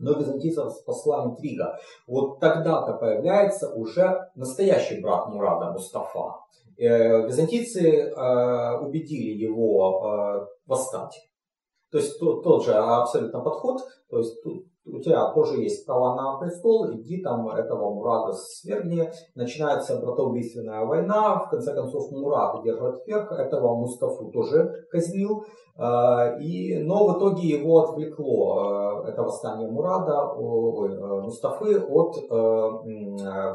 Но 0.01 0.13
византийцев 0.13 0.71
спасла 0.73 1.25
интрига. 1.25 1.77
Вот 2.07 2.39
тогда-то 2.39 2.93
появляется 2.93 3.73
уже 3.73 4.29
настоящий 4.35 4.99
брат 4.99 5.29
Мурада, 5.29 5.71
Мустафа. 5.71 6.39
Э, 6.77 7.27
византийцы 7.27 7.81
э, 7.81 8.77
убедили 8.79 9.37
его 9.37 10.01
э, 10.03 10.47
восстать. 10.65 11.30
То 11.91 11.97
есть 11.97 12.19
тот, 12.19 12.43
тот 12.43 12.63
же 12.63 12.73
абсолютно 12.73 13.41
подход, 13.41 13.81
то 14.09 14.17
есть 14.19 14.41
тут 14.43 14.65
у 14.85 14.99
тебя 14.99 15.31
тоже 15.31 15.61
есть 15.61 15.85
права 15.85 16.15
на 16.15 16.39
престол, 16.39 16.91
иди 16.93 17.21
там 17.21 17.47
этого 17.49 17.93
Мурада 17.93 18.33
свергни. 18.33 19.11
Начинается 19.35 19.99
братоубийственная 19.99 20.85
война, 20.85 21.39
в 21.39 21.49
конце 21.49 21.73
концов 21.73 22.11
Мурад 22.11 22.63
держит 22.63 23.05
верх, 23.05 23.31
этого 23.31 23.75
Мустафу 23.75 24.31
тоже 24.31 24.87
казнил. 24.89 25.45
А, 25.77 26.37
и, 26.39 26.77
но 26.79 27.07
в 27.07 27.17
итоге 27.17 27.47
его 27.47 27.79
отвлекло, 27.79 28.57
а, 28.57 29.09
это 29.09 29.21
восстание 29.23 29.69
Мурада, 29.69 30.33
ой, 30.35 30.97
а, 30.97 31.21
Мустафы 31.21 31.79
от 31.79 32.15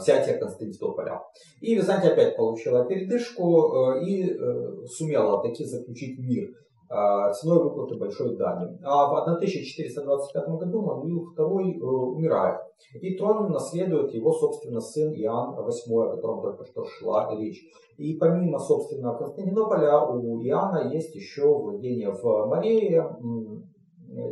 взятия 0.00 0.38
Константинополя. 0.38 1.22
И 1.60 1.74
Византия 1.74 2.12
опять 2.12 2.36
получила 2.36 2.84
передышку 2.84 3.94
и 4.00 4.30
э, 4.30 4.86
сумела 4.86 5.42
таки 5.42 5.64
заключить 5.64 6.18
мир 6.18 6.48
ценой 6.88 7.64
выплаты 7.64 7.96
большой 7.96 8.36
дани. 8.36 8.78
А 8.84 9.08
в 9.08 9.16
1425 9.22 10.48
году 10.48 10.82
Мануил 10.82 11.34
II 11.36 11.78
э, 11.78 11.84
умирает. 11.84 12.60
И 13.00 13.16
трон 13.16 13.50
наследует 13.50 14.12
его, 14.14 14.32
собственно, 14.32 14.80
сын 14.80 15.12
Иоанн 15.12 15.56
VIII, 15.58 16.02
о 16.02 16.16
котором 16.16 16.42
только 16.42 16.64
что 16.64 16.84
шла 16.84 17.34
речь. 17.34 17.60
И 17.96 18.14
помимо, 18.14 18.58
собственно, 18.58 19.14
Константинополя, 19.14 20.00
у 20.00 20.42
Иоанна 20.42 20.92
есть 20.92 21.14
еще 21.14 21.46
владение 21.46 22.12
в 22.12 22.46
Марее, 22.46 23.16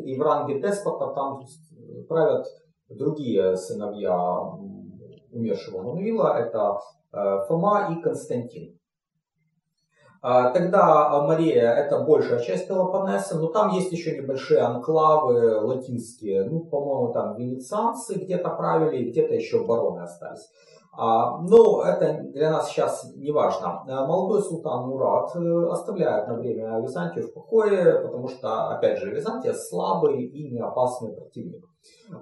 и 0.04 0.16
в 0.16 0.23
ранге 0.23 0.61
деспота 0.61 1.12
там 1.14 1.40
правят 2.08 2.46
другие 2.88 3.56
сыновья 3.56 4.38
умершего 5.32 5.82
Мануила, 5.82 6.38
это 6.38 6.78
Фома 7.49 7.88
и 7.92 8.02
Константин. 8.02 8.78
А, 10.26 10.49
тогда 10.52 11.21
Мария 11.21 11.71
это 11.75 11.99
большая 12.00 12.40
часть 12.40 12.66
Пелопоннеса, 12.66 13.38
но 13.38 13.49
там 13.49 13.69
есть 13.69 13.93
еще 13.93 14.16
небольшие 14.16 14.61
анклавы 14.61 15.61
латинские. 15.61 16.45
Ну, 16.45 16.61
по-моему, 16.61 17.12
там 17.12 17.37
венецианцы 17.37 18.14
где-то 18.14 18.49
правили, 18.49 19.11
где-то 19.11 19.35
еще 19.35 19.66
бароны 19.66 20.00
остались. 20.00 20.49
А, 20.97 21.37
но 21.43 21.83
это 21.83 22.23
для 22.33 22.52
нас 22.52 22.71
сейчас 22.71 23.12
не 23.16 23.33
важно. 23.33 23.85
А, 23.87 24.07
молодой 24.07 24.40
султан 24.40 24.88
Мурат 24.88 25.37
э, 25.37 25.66
оставляет 25.71 26.26
на 26.26 26.37
время 26.37 26.81
Византию 26.81 27.28
в 27.28 27.35
покое, 27.35 28.00
потому 28.00 28.26
что, 28.28 28.69
опять 28.69 29.00
же, 29.00 29.11
Византия 29.11 29.52
слабый 29.52 30.25
и 30.25 30.50
неопасный 30.50 31.12
противник. 31.12 31.66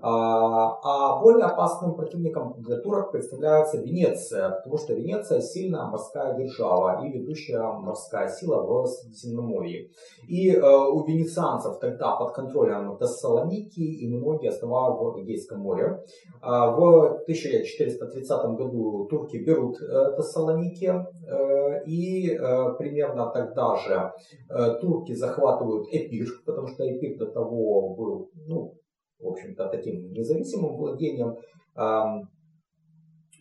А, 0.00 0.78
а 0.82 1.20
более 1.20 1.46
опасным 1.46 1.94
противником 1.94 2.54
для 2.58 2.76
турок 2.76 3.12
представляется 3.12 3.78
Венеция, 3.78 4.50
потому 4.50 4.78
что 4.78 4.94
Венеция 4.94 5.40
сильная 5.40 5.84
морская 5.86 6.34
держава 6.36 7.04
и 7.04 7.10
ведущая 7.10 7.62
морская 7.62 8.28
сила 8.28 8.62
в 8.62 8.86
Средиземноморье. 8.86 9.90
И 10.28 10.50
э, 10.50 10.60
у 10.60 11.04
венецианцев 11.04 11.78
тогда 11.80 12.16
под 12.16 12.32
контролем 12.32 12.96
Тессалоники 12.96 13.80
и 13.80 14.08
многие 14.08 14.50
острова 14.50 14.90
в 14.94 15.20
Эгейском 15.22 15.60
море. 15.60 16.04
А, 16.40 16.70
в 16.70 17.22
1430 17.22 18.56
году 18.56 19.06
турки 19.10 19.36
берут 19.36 19.80
э, 19.80 20.14
Тессалоники 20.16 20.86
э, 21.28 21.84
и 21.86 22.38
примерно 22.78 23.30
тогда 23.30 23.76
же 23.76 24.12
турки 24.80 25.14
захватывают 25.14 25.88
Эпир, 25.90 26.26
потому 26.44 26.68
что 26.68 26.84
Эпир 26.84 27.18
до 27.18 27.26
того 27.26 27.94
был 27.94 28.30
ну, 28.46 28.74
в 29.22 29.28
общем-то, 29.28 29.68
таким 29.68 30.12
независимым 30.12 30.76
владением. 30.76 31.36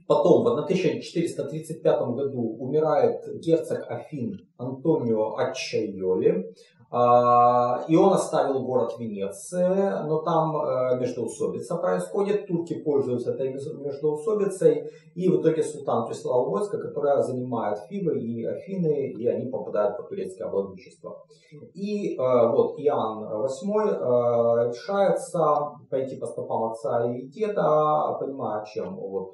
Потом, 0.07 0.43
в 0.43 0.47
1435 0.47 2.01
году 2.15 2.55
умирает 2.59 3.21
герцог 3.39 3.85
Афин 3.89 4.37
Антонио 4.57 5.35
Ачайоли. 5.37 6.53
А, 6.93 7.85
и 7.87 7.95
он 7.95 8.11
оставил 8.11 8.63
город 8.63 8.95
Венеция, 8.99 10.03
но 10.03 10.21
там 10.23 10.57
э, 10.57 10.99
междоусобица 10.99 11.77
происходит, 11.77 12.47
турки 12.47 12.81
пользуются 12.81 13.31
этой 13.31 13.53
междоусобицей, 13.53 14.91
и 15.15 15.29
в 15.29 15.39
итоге 15.39 15.63
султан 15.63 16.05
прислал 16.05 16.49
войско, 16.49 16.77
которое 16.77 17.21
занимает 17.21 17.79
Фивы 17.87 18.19
и 18.19 18.43
Афины, 18.43 19.13
и 19.13 19.25
они 19.25 19.49
попадают 19.49 19.95
под 19.95 20.09
турецкое 20.09 20.49
владычество. 20.49 21.23
И 21.73 22.17
э, 22.17 22.17
вот 22.17 22.77
Иоанн 22.77 23.23
VIII 23.23 23.87
э, 23.87 24.69
решается 24.69 25.71
пойти 25.89 26.17
по 26.17 26.25
стопам 26.25 26.71
отца 26.71 27.09
и 27.09 27.21
деда, 27.27 28.17
понимая, 28.19 28.65
чем 28.65 28.97
вот 28.97 29.33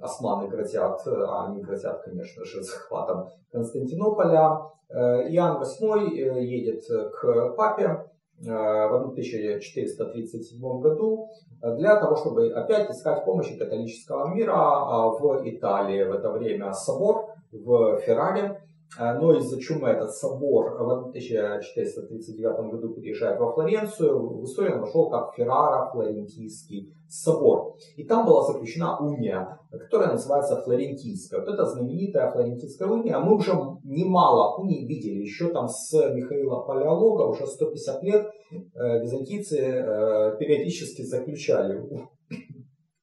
османы 0.00 0.48
грозят, 0.48 1.00
а 1.06 1.46
они 1.46 1.62
грозят, 1.62 2.02
конечно 2.02 2.44
же, 2.44 2.62
захватом 2.62 3.28
Константинополя. 3.52 4.60
Э, 4.88 5.28
Иоанн 5.30 5.62
VIII 5.62 6.10
э, 6.12 6.44
едет 6.44 6.84
к 6.86 7.54
папе 7.56 7.84
э, 7.84 8.44
в 8.44 8.94
1437 8.94 10.80
году 10.80 11.28
для 11.60 11.96
того, 11.96 12.16
чтобы 12.16 12.50
опять 12.50 12.90
искать 12.90 13.24
помощи 13.24 13.58
католического 13.58 14.32
мира 14.32 14.54
а 14.54 15.08
в 15.08 15.42
Италии. 15.44 16.04
В 16.04 16.12
это 16.12 16.30
время 16.30 16.72
собор 16.72 17.30
в 17.50 17.98
Ферраре 18.00 18.42
а, 18.42 18.60
но 18.98 19.36
из-за 19.38 19.60
чумы 19.60 19.88
этот 19.88 20.12
собор 20.12 20.76
в 20.78 21.08
1439 21.08 22.70
году 22.70 22.94
переезжает 22.94 23.38
во 23.38 23.52
Флоренцию. 23.52 24.38
В 24.38 24.44
истории 24.44 24.72
он 24.72 24.80
вошел 24.80 25.10
как 25.10 25.34
Феррара 25.34 25.90
Флорентийский 25.90 26.94
собор. 27.08 27.76
И 27.96 28.04
там 28.04 28.26
была 28.26 28.42
заключена 28.44 28.98
уния, 28.98 29.58
которая 29.70 30.12
называется 30.12 30.62
Флорентийская. 30.62 31.40
Вот 31.40 31.48
это 31.48 31.64
знаменитая 31.64 32.30
Флорентийская 32.30 32.88
уния. 32.88 33.18
Мы 33.18 33.36
уже 33.36 33.52
немало 33.84 34.56
уний 34.60 34.86
видели. 34.86 35.20
Еще 35.20 35.50
там 35.50 35.68
с 35.68 35.92
Михаила 36.14 36.62
Палеолога 36.62 37.22
уже 37.22 37.46
150 37.46 38.02
лет 38.02 38.26
э, 38.50 39.02
византийцы 39.02 39.58
э, 39.58 40.36
периодически 40.38 41.02
заключали 41.02 41.82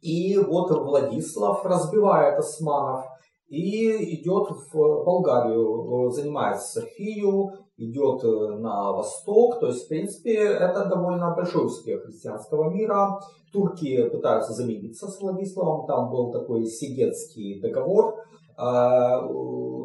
И 0.01 0.37
вот 0.37 0.71
Владислав 0.71 1.65
разбивает 1.65 2.39
османов 2.39 3.05
и 3.47 4.15
идет 4.15 4.49
в 4.49 5.03
Болгарию, 5.03 6.09
занимает 6.11 6.61
Софию, 6.61 7.51
идет 7.77 8.23
на 8.23 8.93
восток. 8.93 9.59
То 9.59 9.67
есть, 9.67 9.85
в 9.85 9.87
принципе, 9.89 10.35
это 10.35 10.85
довольно 10.85 11.35
большой 11.35 11.65
успех 11.65 12.03
христианского 12.03 12.69
мира. 12.69 13.19
Турки 13.51 14.07
пытаются 14.09 14.53
замириться 14.53 15.07
с 15.07 15.19
Владиславом. 15.19 15.87
Там 15.87 16.11
был 16.11 16.31
такой 16.31 16.65
Сигетский 16.65 17.59
договор. 17.59 18.15
А, 18.61 19.21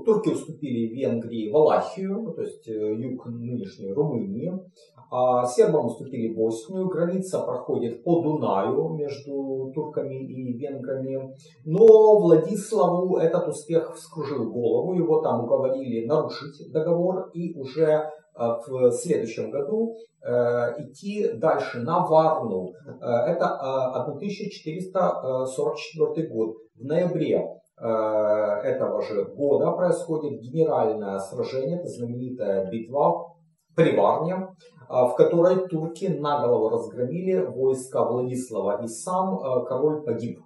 турки 0.04 0.30
уступили 0.30 0.92
Венгрии 0.92 1.48
Валахию, 1.48 2.32
то 2.34 2.42
есть 2.42 2.66
э, 2.66 2.72
юг 2.72 3.24
нынешней 3.26 3.92
Румынии. 3.92 4.52
А 5.12 5.46
сербам 5.46 5.86
уступили 5.86 6.34
Боснию, 6.34 6.88
граница 6.88 7.38
проходит 7.38 8.02
по 8.02 8.20
Дунаю 8.20 8.88
между 8.94 9.70
турками 9.72 10.24
и 10.24 10.58
венграми. 10.58 11.36
Но 11.64 12.18
Владиславу 12.18 13.18
этот 13.18 13.46
успех 13.46 13.94
вскружил 13.94 14.50
голову, 14.50 14.94
его 14.94 15.20
там 15.20 15.44
уговорили 15.44 16.04
нарушить 16.04 16.72
договор 16.72 17.30
и 17.32 17.56
уже 17.56 17.84
э, 17.84 18.10
в 18.66 18.90
следующем 18.90 19.52
году 19.52 19.94
э, 20.20 20.82
идти 20.82 21.30
дальше 21.34 21.78
на 21.78 22.04
Варну. 22.04 22.72
Это 23.00 23.54
1444 24.02 26.26
год. 26.26 26.56
В 26.74 26.84
ноябре 26.84 27.60
этого 27.76 29.02
же 29.02 29.24
года 29.24 29.72
происходит 29.72 30.40
генеральное 30.40 31.18
сражение, 31.18 31.80
это 31.80 31.88
знаменитая 31.88 32.70
битва 32.70 33.34
при 33.74 33.96
Варне. 33.96 34.48
А, 34.88 35.06
в 35.06 35.16
которой 35.16 35.66
турки 35.68 36.06
на 36.06 36.46
голову 36.46 36.68
разгромили 36.68 37.38
войска 37.38 38.04
Владислава, 38.04 38.82
и 38.82 38.86
сам 38.86 39.38
а, 39.38 39.64
король 39.64 40.02
погиб 40.04 40.40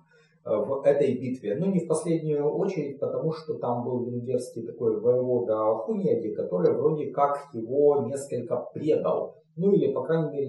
в 0.44 0.80
этой 0.82 1.18
битве. 1.18 1.56
Но 1.56 1.66
не 1.66 1.80
в 1.80 1.88
последнюю 1.88 2.50
очередь, 2.50 2.98
потому 2.98 3.32
что 3.32 3.58
там 3.58 3.84
был 3.84 4.06
венгерский 4.06 4.62
такой 4.62 4.98
воевода 4.98 5.74
Хуняди, 5.74 6.32
который 6.32 6.74
вроде 6.74 7.10
как 7.10 7.36
его 7.52 8.06
несколько 8.06 8.56
предал. 8.72 9.36
Ну 9.56 9.72
или, 9.72 9.92
по 9.92 10.04
крайней 10.04 10.30
мере, 10.30 10.48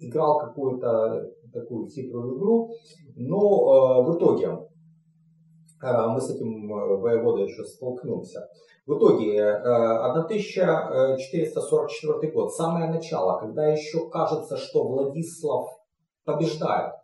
играл 0.00 0.40
какую-то 0.40 1.30
такую 1.52 1.86
хитрую 1.86 2.38
игру. 2.38 2.70
Но 3.14 4.02
в 4.02 4.16
итоге 4.16 4.58
мы 5.82 6.20
с 6.20 6.30
этим 6.30 6.68
воеводой 6.68 7.46
еще 7.46 7.64
столкнулся. 7.64 8.48
В 8.86 8.98
итоге 8.98 9.54
1444 9.54 12.18
э, 12.20 12.30
год, 12.32 12.54
самое 12.54 12.90
начало, 12.90 13.38
когда 13.38 13.68
еще 13.68 14.08
кажется, 14.10 14.56
что 14.56 14.84
Владислав 14.84 15.68
побеждает. 16.24 16.94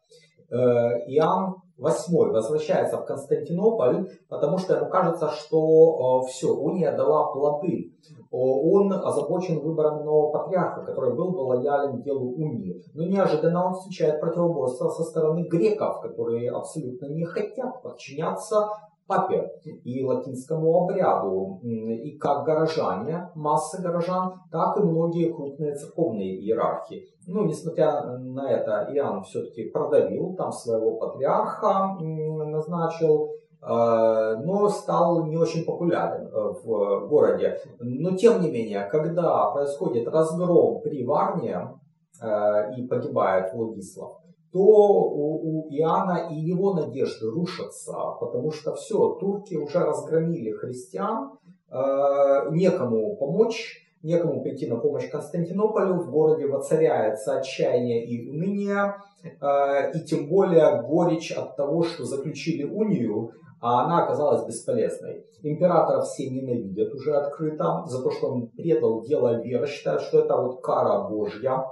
Иоанн 0.50 1.56
VIII 1.78 2.30
возвращается 2.30 2.96
в 2.98 3.04
Константинополь, 3.04 4.08
потому 4.28 4.58
что 4.58 4.76
ему 4.76 4.88
кажется, 4.88 5.30
что 5.30 6.22
все, 6.22 6.54
уния 6.54 6.96
дала 6.96 7.32
плоды. 7.32 7.92
Он 8.38 8.92
озабочен 8.92 9.60
выбором 9.60 10.04
нового 10.04 10.32
патриарха, 10.32 10.84
который 10.84 11.14
был 11.14 11.32
бы 11.32 11.38
лоялен 11.38 12.02
делу 12.02 12.32
унии. 12.32 12.82
Но 12.94 13.04
неожиданно 13.04 13.66
он 13.66 13.74
встречает 13.74 14.20
противоборство 14.20 14.90
со 14.90 15.04
стороны 15.04 15.48
греков, 15.48 16.00
которые 16.00 16.50
абсолютно 16.50 17.06
не 17.06 17.24
хотят 17.24 17.82
подчиняться 17.82 18.68
папе 19.06 19.48
и 19.84 20.04
латинскому 20.04 20.84
обряду. 20.84 21.60
И 21.62 22.16
как 22.18 22.44
горожане, 22.44 23.30
масса 23.34 23.80
горожан, 23.80 24.34
так 24.50 24.76
и 24.76 24.80
многие 24.80 25.32
крупные 25.32 25.74
церковные 25.74 26.36
иерархи. 26.40 27.04
Ну, 27.26 27.44
несмотря 27.44 28.02
на 28.18 28.50
это, 28.50 28.88
Иоанн 28.92 29.22
все-таки 29.24 29.70
продавил 29.70 30.34
там 30.34 30.52
своего 30.52 30.96
патриарха, 30.96 31.96
назначил, 32.00 33.30
но 33.62 34.68
стал 34.68 35.26
не 35.26 35.36
очень 35.36 35.64
популярен 35.64 36.28
э, 36.28 36.54
в 36.62 37.08
городе. 37.08 37.58
Но 37.80 38.16
тем 38.16 38.40
не 38.40 38.50
менее, 38.50 38.88
когда 38.90 39.50
происходит 39.50 40.06
разгром 40.08 40.80
при 40.82 41.04
Варне 41.04 41.68
э, 42.22 42.74
и 42.76 42.86
погибает 42.86 43.52
Владислав, 43.52 44.18
то 44.52 44.60
у, 44.60 45.68
Иоанна 45.70 46.28
и 46.30 46.36
его 46.36 46.74
надежды 46.74 47.28
рушатся, 47.28 47.92
потому 48.20 48.52
что 48.52 48.74
все, 48.74 49.14
турки 49.20 49.54
уже 49.54 49.80
разгромили 49.80 50.52
христиан, 50.52 51.32
э, 51.70 52.50
некому 52.52 53.16
помочь, 53.16 53.82
некому 54.02 54.42
прийти 54.42 54.66
на 54.66 54.76
помощь 54.76 55.10
Константинополю, 55.10 55.94
в 55.94 56.10
городе 56.10 56.46
воцаряется 56.46 57.38
отчаяние 57.38 58.06
и 58.06 58.30
уныние, 58.30 58.94
э, 59.24 59.92
и 59.92 60.00
тем 60.04 60.28
более 60.28 60.82
горечь 60.82 61.32
от 61.32 61.56
того, 61.56 61.82
что 61.82 62.04
заключили 62.04 62.62
унию, 62.62 63.32
а 63.66 63.84
она 63.84 64.04
оказалась 64.04 64.46
бесполезной. 64.46 65.26
Императора 65.42 66.02
все 66.02 66.30
ненавидят 66.30 66.94
уже 66.94 67.16
открыто 67.16 67.82
за 67.86 68.00
то, 68.00 68.12
что 68.12 68.28
он 68.28 68.46
предал 68.46 69.02
дело 69.02 69.42
веры, 69.42 69.66
считают, 69.66 70.02
что 70.02 70.20
это 70.20 70.36
вот 70.36 70.60
кара 70.60 71.08
Божья, 71.08 71.64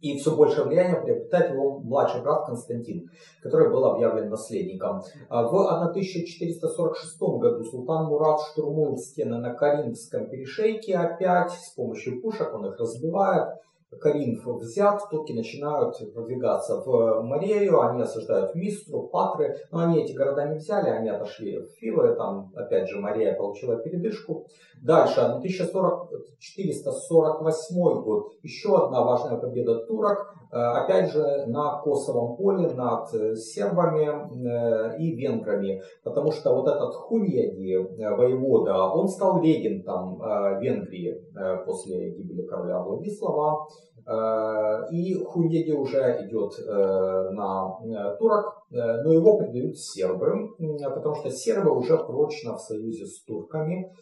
и 0.00 0.18
все 0.18 0.34
большее 0.34 0.66
влияние 0.66 1.00
приобретает 1.00 1.52
его 1.52 1.78
младший 1.78 2.22
брат 2.22 2.46
Константин, 2.46 3.08
который 3.40 3.70
был 3.70 3.84
объявлен 3.84 4.28
наследником. 4.28 5.02
А 5.28 5.44
в 5.44 5.54
1446 5.54 7.20
году 7.20 7.62
султан 7.66 8.06
Мурат 8.06 8.40
штурмует 8.40 8.98
стены 8.98 9.38
на 9.38 9.54
Каринском 9.54 10.28
перешейке 10.28 10.96
опять 10.96 11.52
с 11.52 11.70
помощью 11.74 12.20
пушек, 12.20 12.52
он 12.52 12.66
их 12.66 12.80
разбивает. 12.80 13.54
Каринф 14.00 14.46
взят, 14.46 15.02
турки 15.10 15.32
начинают 15.32 15.96
продвигаться 16.12 16.80
в 16.80 17.22
Марею, 17.22 17.80
они 17.80 18.02
осаждают 18.02 18.54
Мистру, 18.54 19.08
Патры, 19.08 19.56
но 19.70 19.78
они 19.80 20.02
эти 20.02 20.12
города 20.12 20.46
не 20.46 20.56
взяли, 20.56 20.90
они 20.90 21.08
отошли 21.08 21.58
в 21.58 21.70
Фивы, 21.78 22.14
там 22.14 22.52
опять 22.54 22.88
же 22.88 23.00
Мария 23.00 23.34
получила 23.34 23.76
передышку. 23.76 24.46
Дальше, 24.82 25.20
1448 25.20 28.02
год, 28.02 28.32
еще 28.42 28.76
одна 28.76 29.04
важная 29.04 29.38
победа 29.38 29.86
турок, 29.86 30.18
э, 30.18 30.22
опять 30.54 31.10
же 31.10 31.46
на 31.46 31.80
Косовом 31.82 32.36
поле 32.36 32.68
над 32.74 33.08
сербами 33.38 34.06
э, 34.06 34.98
и 34.98 35.14
венграми, 35.14 35.82
потому 36.02 36.32
что 36.32 36.54
вот 36.54 36.68
этот 36.68 36.94
Хуньяди, 36.94 37.74
э, 37.74 38.16
воевода, 38.16 38.74
он 38.84 39.08
стал 39.08 39.40
регентом 39.40 40.20
Венгрии 40.60 41.22
после 41.64 42.10
гибели 42.10 42.46
короля 42.46 42.80
Владислава. 42.80 43.66
Э, 44.06 44.86
и 44.90 45.14
Хуньеди 45.24 45.72
уже 45.72 46.26
идет 46.26 46.52
э, 46.58 47.30
на 47.30 47.78
э, 47.82 48.16
турок, 48.18 48.62
но 48.70 49.12
его 49.12 49.38
предают 49.38 49.78
сербы, 49.78 50.50
потому 50.94 51.14
что 51.14 51.30
сербы 51.30 51.70
уже 51.70 51.96
прочно 51.96 52.56
в 52.56 52.60
союзе 52.60 53.06
с 53.06 53.22
турками. 53.22 53.92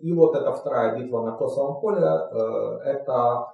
И 0.00 0.12
вот 0.12 0.34
эта 0.34 0.52
вторая 0.52 0.98
битва 0.98 1.22
на 1.26 1.36
Косовом 1.36 1.80
поле, 1.80 2.00
это 2.00 3.48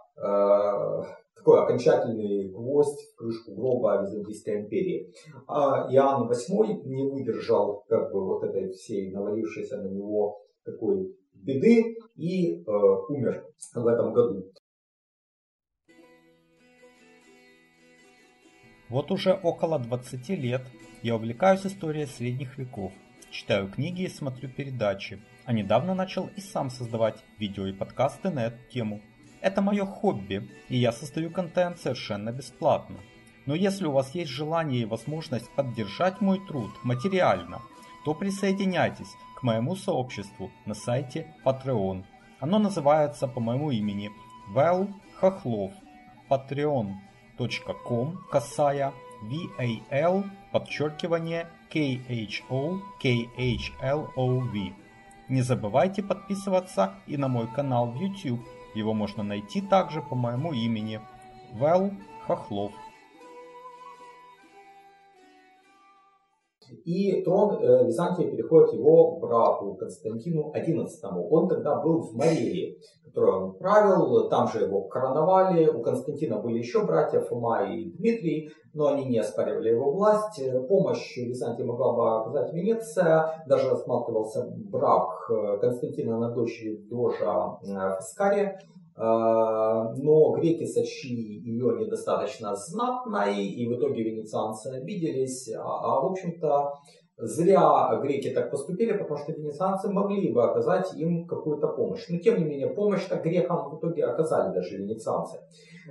такой 1.38 1.62
окончательный 1.62 2.48
гвоздь 2.50 3.00
в 3.12 3.16
крышку 3.16 3.54
гроба 3.54 4.02
Византийской 4.02 4.60
империи. 4.60 5.14
А 5.46 5.88
Иоанн 5.90 6.30
VIII 6.30 6.82
не 6.84 7.08
выдержал 7.08 7.84
как 7.88 8.12
бы 8.12 8.24
вот 8.24 8.44
этой 8.44 8.70
всей 8.72 9.10
навалившейся 9.10 9.78
на 9.78 9.88
него 9.88 10.42
такой 10.64 11.16
беды 11.32 11.96
и 12.16 12.62
э, 12.62 12.70
умер 13.08 13.46
в 13.74 13.86
этом 13.86 14.12
году. 14.12 14.52
Вот 18.88 19.10
уже 19.10 19.38
около 19.42 19.78
20 19.78 20.28
лет 20.30 20.62
я 21.02 21.16
увлекаюсь 21.16 21.66
историей 21.66 22.06
средних 22.06 22.56
веков, 22.56 22.92
читаю 23.30 23.70
книги 23.70 24.02
и 24.02 24.08
смотрю 24.08 24.48
передачи, 24.48 25.20
а 25.44 25.52
недавно 25.52 25.94
начал 25.94 26.30
и 26.36 26.40
сам 26.40 26.70
создавать 26.70 27.22
видео 27.38 27.66
и 27.66 27.72
подкасты 27.72 28.30
на 28.30 28.46
эту 28.46 28.56
тему. 28.72 29.00
Это 29.40 29.62
мое 29.62 29.84
хобби, 29.84 30.48
и 30.68 30.76
я 30.76 30.92
создаю 30.92 31.30
контент 31.30 31.78
совершенно 31.78 32.32
бесплатно. 32.32 32.96
Но 33.46 33.54
если 33.54 33.86
у 33.86 33.92
вас 33.92 34.14
есть 34.14 34.30
желание 34.30 34.82
и 34.82 34.86
возможность 34.86 35.50
поддержать 35.50 36.20
мой 36.20 36.40
труд 36.46 36.70
материально, 36.82 37.62
то 38.04 38.14
присоединяйтесь 38.14 39.14
к 39.36 39.42
моему 39.42 39.76
сообществу 39.76 40.50
на 40.66 40.74
сайте 40.74 41.32
Patreon. 41.44 42.04
Оно 42.40 42.58
называется 42.58 43.28
по 43.28 43.40
моему 43.40 43.70
имени 43.70 44.10
Вэл 44.48 44.88
Хохлов. 45.20 45.72
Patreon 46.28 46.94
patreon.com 47.38 48.18
касая 48.30 48.92
VAL 49.22 50.24
подчеркивание 50.52 51.48
KHO 51.70 52.80
KHLOV. 53.02 54.72
Не 55.28 55.42
забывайте 55.42 56.02
подписываться 56.02 56.94
и 57.06 57.16
на 57.16 57.28
мой 57.28 57.46
канал 57.48 57.90
в 57.90 58.00
YouTube. 58.00 58.40
Его 58.78 58.94
можно 58.94 59.24
найти 59.24 59.60
также 59.60 60.00
по 60.00 60.14
моему 60.14 60.52
имени 60.52 61.00
Вэл 61.50 61.90
Хохлов. 62.24 62.72
И 66.84 67.22
трон 67.22 67.62
э, 67.62 67.86
Византия 67.86 68.30
переходит 68.30 68.74
его 68.74 69.18
брату 69.18 69.74
Константину 69.74 70.52
XI. 70.54 70.86
Он 71.30 71.48
тогда 71.48 71.80
был 71.80 72.00
в 72.00 72.14
Марии, 72.14 72.78
которую 73.04 73.44
он 73.44 73.52
правил, 73.54 74.28
там 74.28 74.48
же 74.48 74.64
его 74.64 74.82
короновали. 74.82 75.68
У 75.68 75.82
Константина 75.82 76.38
были 76.38 76.58
еще 76.58 76.84
братья 76.84 77.20
Фома 77.20 77.64
и 77.64 77.90
Дмитрий, 77.90 78.50
но 78.74 78.88
они 78.88 79.06
не 79.06 79.18
оспаривали 79.18 79.70
его 79.70 79.92
власть. 79.92 80.40
Помощь 80.68 81.16
Византии 81.16 81.62
могла 81.62 81.92
бы 81.94 82.20
оказать 82.20 82.52
Венеция. 82.52 83.44
Даже 83.46 83.70
рассматривался 83.70 84.46
брак 84.70 85.30
э, 85.30 85.58
Константина 85.60 86.18
на 86.18 86.30
дочери 86.30 86.76
Дожа 86.88 87.58
э, 87.62 87.96
Фискария. 87.98 88.58
А, 89.00 89.92
но 89.94 90.32
греки 90.32 90.66
сочли 90.66 91.14
ее 91.14 91.76
недостаточно 91.78 92.56
знатной, 92.56 93.46
и 93.46 93.66
в 93.68 93.78
итоге 93.78 94.02
венецианцы 94.02 94.66
обиделись. 94.68 95.52
А, 95.54 95.62
а 95.62 96.00
в 96.00 96.06
общем-то, 96.06 96.72
зря 97.16 97.96
греки 98.02 98.30
так 98.30 98.50
поступили, 98.50 98.92
потому 98.92 99.16
что 99.18 99.32
венецианцы 99.32 99.88
могли 99.88 100.32
бы 100.32 100.42
оказать 100.42 100.92
им 100.96 101.26
какую-то 101.26 101.68
помощь. 101.68 102.06
Но 102.08 102.18
тем 102.18 102.38
не 102.38 102.44
менее, 102.44 102.68
помощь-то 102.68 103.16
грекам 103.16 103.70
в 103.70 103.78
итоге 103.78 104.04
оказали 104.04 104.52
даже 104.52 104.78
венецианцы. 104.78 105.38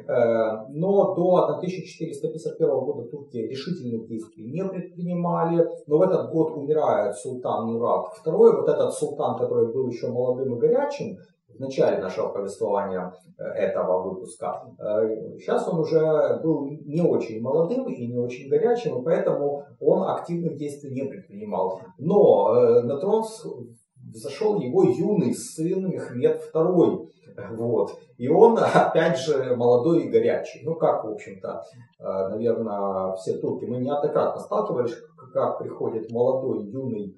Э, 0.06 0.67
но 0.70 1.15
до 1.15 1.46
1451 1.46 2.67
года 2.67 3.10
турки 3.10 3.38
решительных 3.38 4.08
действий 4.08 4.52
не 4.52 4.65
предпринимали. 4.65 5.65
Но 5.88 5.98
в 5.98 6.02
этот 6.02 6.30
год 6.32 6.52
умирает 6.58 7.15
султан 7.15 7.67
Мурат 7.67 8.08
II. 8.26 8.32
Вот 8.34 8.67
этот 8.67 8.93
султан, 8.93 9.38
который 9.38 9.72
был 9.72 9.88
еще 9.88 10.08
молодым 10.08 10.56
и 10.56 10.60
горячим, 10.60 11.17
в 11.58 11.60
начале 11.60 11.98
нашего 11.98 12.30
повествования 12.30 13.13
э, 13.38 13.43
этого 13.43 14.04
выпуска. 14.04 14.63
Э, 14.80 15.38
сейчас 15.38 15.67
он 15.67 15.80
уже 15.80 16.39
был 16.43 16.67
не 16.67 17.02
очень 17.02 17.41
молодым 17.41 17.88
и 17.88 18.08
не 18.08 18.17
очень 18.17 18.50
горячим, 18.50 19.00
и 19.00 19.04
поэтому 19.04 19.65
он 19.80 20.04
активных 20.10 20.56
действий 20.58 20.91
не 20.91 21.08
предпринимал. 21.08 21.82
Но 21.98 22.56
э, 22.56 22.82
на 22.84 23.00
трон 23.00 23.24
зашел 24.13 24.60
его 24.60 24.84
юный 24.84 25.34
сын 25.34 25.89
Мехмед 25.89 26.41
II. 26.54 27.10
Вот. 27.52 28.00
И 28.17 28.28
он, 28.28 28.58
опять 28.58 29.17
же, 29.17 29.56
молодой 29.56 30.04
и 30.04 30.10
горячий. 30.10 30.62
Ну, 30.63 30.76
как, 30.76 31.04
в 31.04 31.10
общем-то, 31.10 31.63
наверное, 32.00 33.15
все 33.15 33.38
турки. 33.38 33.65
Мы 33.65 33.78
неоднократно 33.78 34.41
сталкивались, 34.41 34.96
как 35.34 35.60
приходит 35.60 36.12
молодой, 36.12 36.65
юный 36.65 37.15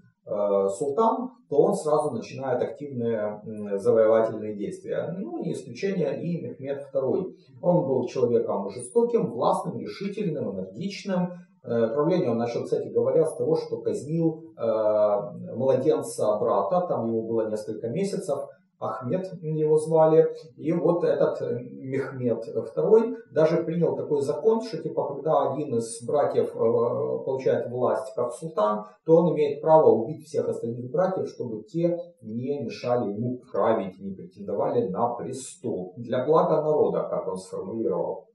султан, 0.69 1.31
то 1.49 1.57
он 1.57 1.73
сразу 1.73 2.11
начинает 2.11 2.61
активные 2.61 3.41
завоевательные 3.77 4.55
действия. 4.55 5.13
Ну, 5.17 5.43
не 5.43 5.53
исключение 5.53 6.21
и 6.21 6.41
Мехмед 6.41 6.87
II. 6.93 7.35
Он 7.61 7.87
был 7.87 8.05
человеком 8.07 8.69
жестоким, 8.69 9.31
властным, 9.31 9.79
решительным, 9.79 10.51
энергичным. 10.51 11.31
Э, 11.63 11.87
правление 11.93 12.31
он 12.31 12.37
начал, 12.37 12.63
кстати 12.63 12.87
говоря, 12.87 13.25
с 13.25 13.35
того, 13.35 13.55
что 13.55 13.81
казнил 13.81 14.53
э, 14.57 15.55
младенца 15.55 16.37
брата, 16.39 16.85
там 16.87 17.07
ему 17.07 17.27
было 17.27 17.49
несколько 17.49 17.89
месяцев, 17.89 18.39
Ахмед 18.79 19.27
его 19.41 19.77
звали. 19.77 20.27
И 20.55 20.71
вот 20.71 21.03
этот 21.03 21.41
Мехмед 21.41 22.47
II 22.47 23.15
даже 23.31 23.63
принял 23.63 23.95
такой 23.95 24.21
закон, 24.21 24.61
что 24.61 24.81
типа 24.81 25.07
когда 25.07 25.51
один 25.51 25.75
из 25.75 26.01
братьев 26.05 26.53
получает 26.53 27.69
власть 27.69 28.13
как 28.15 28.31
султан, 28.33 28.85
то 29.05 29.17
он 29.17 29.33
имеет 29.33 29.61
право 29.61 29.89
убить 29.89 30.25
всех 30.25 30.47
остальных 30.47 30.89
братьев, 30.91 31.27
чтобы 31.27 31.63
те 31.63 31.97
не 32.21 32.59
мешали 32.59 33.11
ему 33.11 33.41
править, 33.51 33.99
не 33.99 34.13
претендовали 34.13 34.87
на 34.87 35.09
престол. 35.15 35.93
Для 35.97 36.25
блага 36.25 36.61
народа, 36.61 37.07
как 37.09 37.27
он 37.27 37.37
сформулировал. 37.37 38.28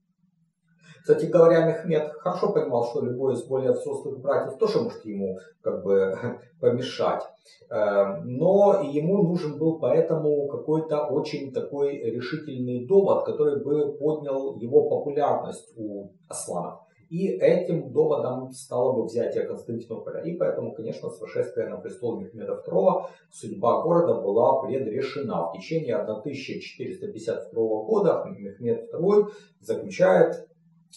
Кстати 1.04 1.26
говоря, 1.26 1.66
Мехмед 1.66 2.14
хорошо 2.14 2.50
понимал, 2.50 2.86
что 2.86 3.02
любой 3.02 3.34
из 3.34 3.44
более 3.44 3.72
взрослых 3.72 4.20
братьев 4.20 4.56
тоже 4.56 4.80
может 4.80 5.04
ему 5.04 5.38
как 5.60 5.84
бы 5.84 6.16
помешать. 6.60 7.20
Эм, 7.68 8.38
но 8.38 8.80
ему 8.90 9.22
нужен 9.22 9.58
был 9.58 9.78
поэтому 9.78 10.48
какой-то 10.48 11.04
очень 11.04 11.52
такой 11.52 11.98
решительный 11.98 12.86
довод, 12.86 13.26
который 13.26 13.62
бы 13.62 13.92
поднял 13.98 14.56
его 14.56 14.88
популярность 14.88 15.74
у 15.76 16.08
Аслана. 16.30 16.80
И 17.10 17.28
этим 17.28 17.92
доводом 17.92 18.50
стало 18.52 18.94
бы 18.94 19.04
взятие 19.04 19.44
Константинополя. 19.44 20.22
И 20.22 20.38
поэтому, 20.38 20.72
конечно, 20.72 21.10
с 21.10 21.20
восшествия 21.20 21.68
на 21.68 21.76
престол 21.76 22.18
Мехмеда 22.18 22.62
II 22.66 23.02
судьба 23.30 23.82
города 23.82 24.22
была 24.22 24.62
предрешена. 24.62 25.50
В 25.50 25.52
течение 25.52 25.96
1452 25.96 27.52
года 27.52 28.24
Мехмед 28.38 28.90
II 28.94 29.26
заключает 29.60 30.48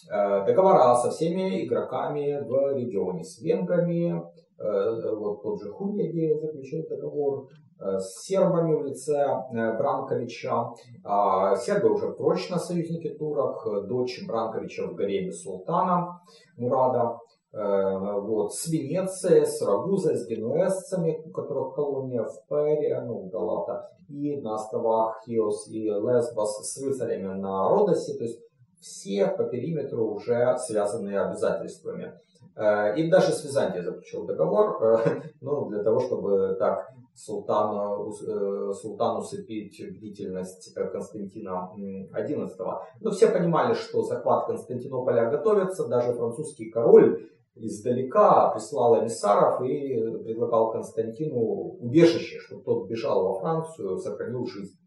договора 0.06 0.96
со 0.96 1.10
всеми 1.10 1.66
игроками 1.66 2.40
в 2.44 2.76
регионе, 2.76 3.24
с 3.24 3.40
венграми, 3.42 4.22
э, 4.60 5.16
вот 5.16 5.44
тот 5.44 5.62
же 5.62 5.72
Хуньяди 5.72 6.40
заключил 6.40 6.88
договор, 6.90 7.48
э, 7.80 8.00
с 8.00 8.26
сербами 8.26 8.74
в 8.74 8.86
лице 8.86 9.26
Бранковича. 9.52 10.74
А 11.04 11.56
сербы 11.56 11.94
уже 11.94 12.12
прочно 12.12 12.58
союзники 12.58 13.10
турок, 13.10 13.88
дочь 13.88 14.26
Бранковича 14.28 14.88
в 14.88 14.96
гареме 14.96 15.32
султана 15.32 16.20
Мурада. 16.58 17.18
Вот, 17.54 18.54
с 18.54 18.68
Венецией, 18.68 19.46
с 19.46 19.62
Рагузой, 19.66 20.16
с 20.16 20.28
генуэзцами, 20.28 21.24
у 21.26 21.32
которых 21.32 21.74
колония 21.74 22.24
в 22.24 22.48
Пере, 22.48 23.02
ну, 23.02 23.30
Галата, 23.30 23.90
и 24.10 24.36
на 24.42 24.56
островах 24.56 25.22
Хиос 25.26 25.68
и 25.70 25.86
Лесбос 25.86 26.60
с 26.70 26.84
рыцарями 26.84 27.40
на 27.40 27.70
Родосе. 27.70 28.18
То 28.18 28.24
есть 28.26 28.40
все 28.88 29.28
по 29.28 29.44
периметру 29.44 30.14
уже 30.14 30.58
связанные 30.58 31.22
обязательствами. 31.22 32.14
Э, 32.56 32.96
и 32.98 33.10
даже 33.10 33.32
с 33.32 33.44
Византией 33.44 33.84
заключил 33.84 34.26
договор, 34.26 34.82
э, 34.82 35.22
ну, 35.42 35.70
для 35.70 35.84
того, 35.84 36.00
чтобы 36.00 36.56
так 36.58 36.90
султану, 37.14 38.12
э, 38.12 38.74
султану 38.74 39.20
усыпить 39.20 39.80
бдительность 39.96 40.74
Константина 40.74 41.72
XI. 41.78 42.80
Но 43.02 43.12
все 43.12 43.28
понимали, 43.28 43.74
что 43.74 44.04
захват 44.04 44.48
Константинополя 44.48 45.30
готовится, 45.30 45.88
даже 45.88 46.14
французский 46.14 46.70
король 46.70 47.30
издалека 47.56 48.52
прислал 48.52 49.02
эмиссаров 49.02 49.62
и 49.62 50.24
предлагал 50.24 50.72
Константину 50.72 51.40
убежище, 51.80 52.40
чтобы 52.40 52.64
тот 52.64 52.88
бежал 52.88 53.24
во 53.24 53.40
Францию, 53.40 53.98
сохранил 53.98 54.46
жизнь. 54.46 54.78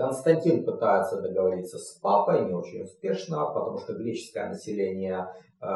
Константин 0.00 0.64
пытается 0.64 1.20
договориться 1.20 1.76
с 1.76 1.98
папой, 2.00 2.46
не 2.46 2.54
очень 2.54 2.84
успешно, 2.84 3.44
потому 3.52 3.76
что 3.76 3.92
греческое 3.92 4.48
население 4.48 5.28
э, 5.60 5.66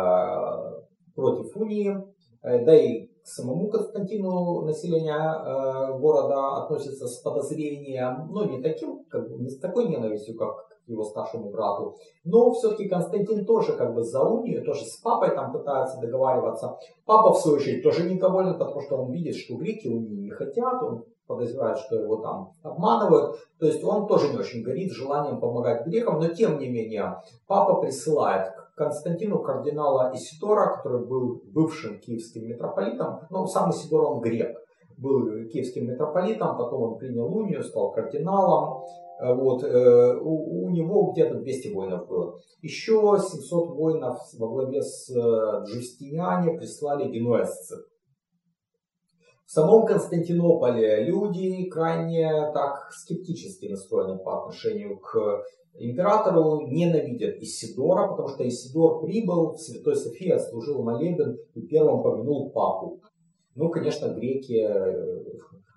против 1.14 1.54
унии, 1.54 1.94
э, 2.42 2.64
да 2.64 2.74
и 2.74 3.04
к 3.04 3.26
самому 3.26 3.68
Константину 3.68 4.62
население 4.62 5.14
э, 5.14 5.98
города 5.98 6.64
относится 6.64 7.06
с 7.06 7.18
подозрением, 7.18 8.28
но 8.30 8.46
не 8.46 8.62
таким, 8.62 9.04
как 9.10 9.28
не 9.28 9.50
с 9.50 9.58
такой 9.58 9.88
ненавистью, 9.88 10.38
как 10.38 10.70
его 10.86 11.04
старшему 11.04 11.50
брату. 11.50 11.96
Но 12.24 12.52
все-таки 12.52 12.88
Константин 12.88 13.44
тоже 13.44 13.72
как 13.72 13.94
бы 13.94 14.02
за 14.02 14.22
унию, 14.22 14.64
тоже 14.64 14.84
с 14.84 14.96
папой 14.98 15.30
там 15.34 15.52
пытается 15.52 16.00
договариваться. 16.00 16.78
Папа, 17.04 17.32
в 17.32 17.38
свою 17.38 17.58
очередь, 17.58 17.82
тоже 17.82 18.08
недоволен, 18.08 18.58
потому 18.58 18.80
что 18.80 18.96
он 18.96 19.12
видит, 19.12 19.36
что 19.36 19.56
греки 19.56 19.88
унии 19.88 20.16
не 20.16 20.30
хотят, 20.30 20.82
он 20.82 21.04
подозревает, 21.26 21.78
что 21.78 21.96
его 21.96 22.16
там 22.16 22.52
обманывают. 22.62 23.36
То 23.58 23.66
есть 23.66 23.82
он 23.82 24.06
тоже 24.06 24.32
не 24.32 24.38
очень 24.38 24.62
горит 24.62 24.92
желанием 24.92 25.40
помогать 25.40 25.86
грекам, 25.86 26.18
но 26.18 26.28
тем 26.28 26.58
не 26.58 26.68
менее 26.68 27.16
папа 27.46 27.80
присылает 27.80 28.52
к 28.52 28.74
Константину 28.76 29.38
кардинала 29.38 30.12
Исидора, 30.14 30.76
который 30.76 31.06
был 31.06 31.40
бывшим 31.46 31.98
киевским 31.98 32.46
митрополитом. 32.48 33.20
Ну, 33.30 33.46
сам 33.46 33.70
Исидор 33.70 34.04
он 34.04 34.20
грек, 34.20 34.58
был 34.98 35.48
киевским 35.48 35.88
митрополитом, 35.88 36.56
потом 36.56 36.82
он 36.82 36.98
принял 36.98 37.26
унию, 37.34 37.62
стал 37.62 37.92
кардиналом. 37.92 38.84
Э, 39.20 39.32
вот, 39.32 39.62
э, 39.62 40.18
у, 40.20 40.66
у 40.66 40.70
него 40.70 41.12
где-то 41.12 41.36
200 41.36 41.68
воинов 41.68 42.08
было. 42.08 42.38
Еще 42.62 43.16
700 43.18 43.76
воинов 43.76 44.18
во 44.38 44.48
главе 44.48 44.82
с 44.82 45.10
э, 45.10 45.64
Джустиниане 45.66 46.56
прислали 46.58 47.10
генуэзцы. 47.10 47.76
В 49.46 49.50
самом 49.50 49.86
Константинополе 49.86 51.04
люди 51.04 51.68
крайне 51.68 52.28
так 52.52 52.90
скептически 52.90 53.66
настроены 53.66 54.18
по 54.18 54.40
отношению 54.40 54.98
к 54.98 55.44
императору, 55.74 56.66
ненавидят 56.66 57.36
Исидора, 57.36 58.08
потому 58.08 58.28
что 58.28 58.48
Исидор 58.48 59.00
прибыл 59.02 59.52
в 59.52 59.58
Святой 59.58 59.96
Софии, 59.96 60.30
отслужил 60.30 60.82
молебен 60.82 61.36
и 61.54 61.60
первым 61.62 62.02
помянул 62.02 62.50
папу. 62.50 63.00
Ну, 63.54 63.68
конечно, 63.70 64.08
греки 64.08 64.60
э, 64.60 65.24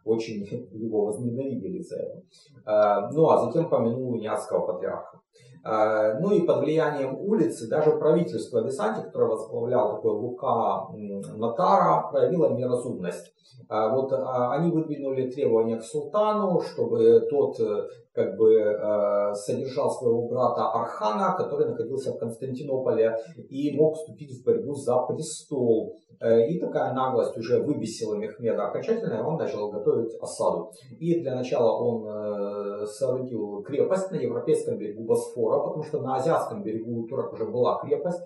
очень 0.07 0.43
его 0.71 1.05
возненавидели 1.05 1.81
за 1.81 1.97
это. 1.97 2.21
А, 2.65 3.11
ну, 3.11 3.29
а 3.29 3.45
затем 3.45 3.69
помянул 3.69 4.13
Униатского 4.13 4.65
патриарха. 4.65 5.19
А, 5.63 6.19
ну 6.19 6.31
и 6.31 6.45
под 6.45 6.59
влиянием 6.59 7.17
улицы 7.19 7.67
даже 7.69 7.91
правительство 7.97 8.63
Висанти, 8.63 9.03
которое 9.03 9.31
возглавлял 9.31 9.95
такой 9.95 10.11
Лука 10.11 10.87
Натара, 11.35 12.09
проявило 12.11 12.53
неразумность. 12.53 13.33
А, 13.69 13.93
вот 13.93 14.11
они 14.13 14.71
выдвинули 14.71 15.29
требования 15.29 15.77
к 15.77 15.83
султану, 15.83 16.61
чтобы 16.61 17.21
тот 17.29 17.59
э, 17.59 17.87
как 18.17 18.35
бы 18.35 18.51
э, 18.51 19.33
содержал 19.35 19.91
своего 19.91 20.27
брата 20.27 20.71
Архана, 20.71 21.37
который 21.37 21.69
находился 21.69 22.13
в 22.13 22.17
Константинополе 22.17 23.15
и 23.47 23.77
мог 23.77 23.95
вступить 23.95 24.41
в 24.41 24.43
борьбу 24.43 24.73
за 24.73 24.97
престол. 25.03 25.99
Э, 26.19 26.47
и 26.47 26.59
такая 26.59 26.93
наглость 26.93 27.37
уже 27.37 27.61
выбесила 27.61 28.15
Мехмеда 28.15 28.69
окончательно, 28.69 29.19
и 29.19 29.21
он 29.21 29.37
начал 29.37 29.69
готовить 29.69 30.15
осаду. 30.19 30.71
И 30.99 31.21
для 31.21 31.35
начала 31.35 31.79
он 31.79 32.87
соорудил 32.87 33.61
крепость 33.61 34.09
на 34.09 34.15
европейском 34.15 34.79
берегу 34.79 35.03
Босфора, 35.03 35.59
потому 35.59 35.83
что 35.83 36.01
на 36.01 36.15
азиатском 36.15 36.63
берегу 36.63 37.03
у 37.03 37.07
турок 37.07 37.33
уже 37.33 37.45
была 37.45 37.79
крепость. 37.79 38.23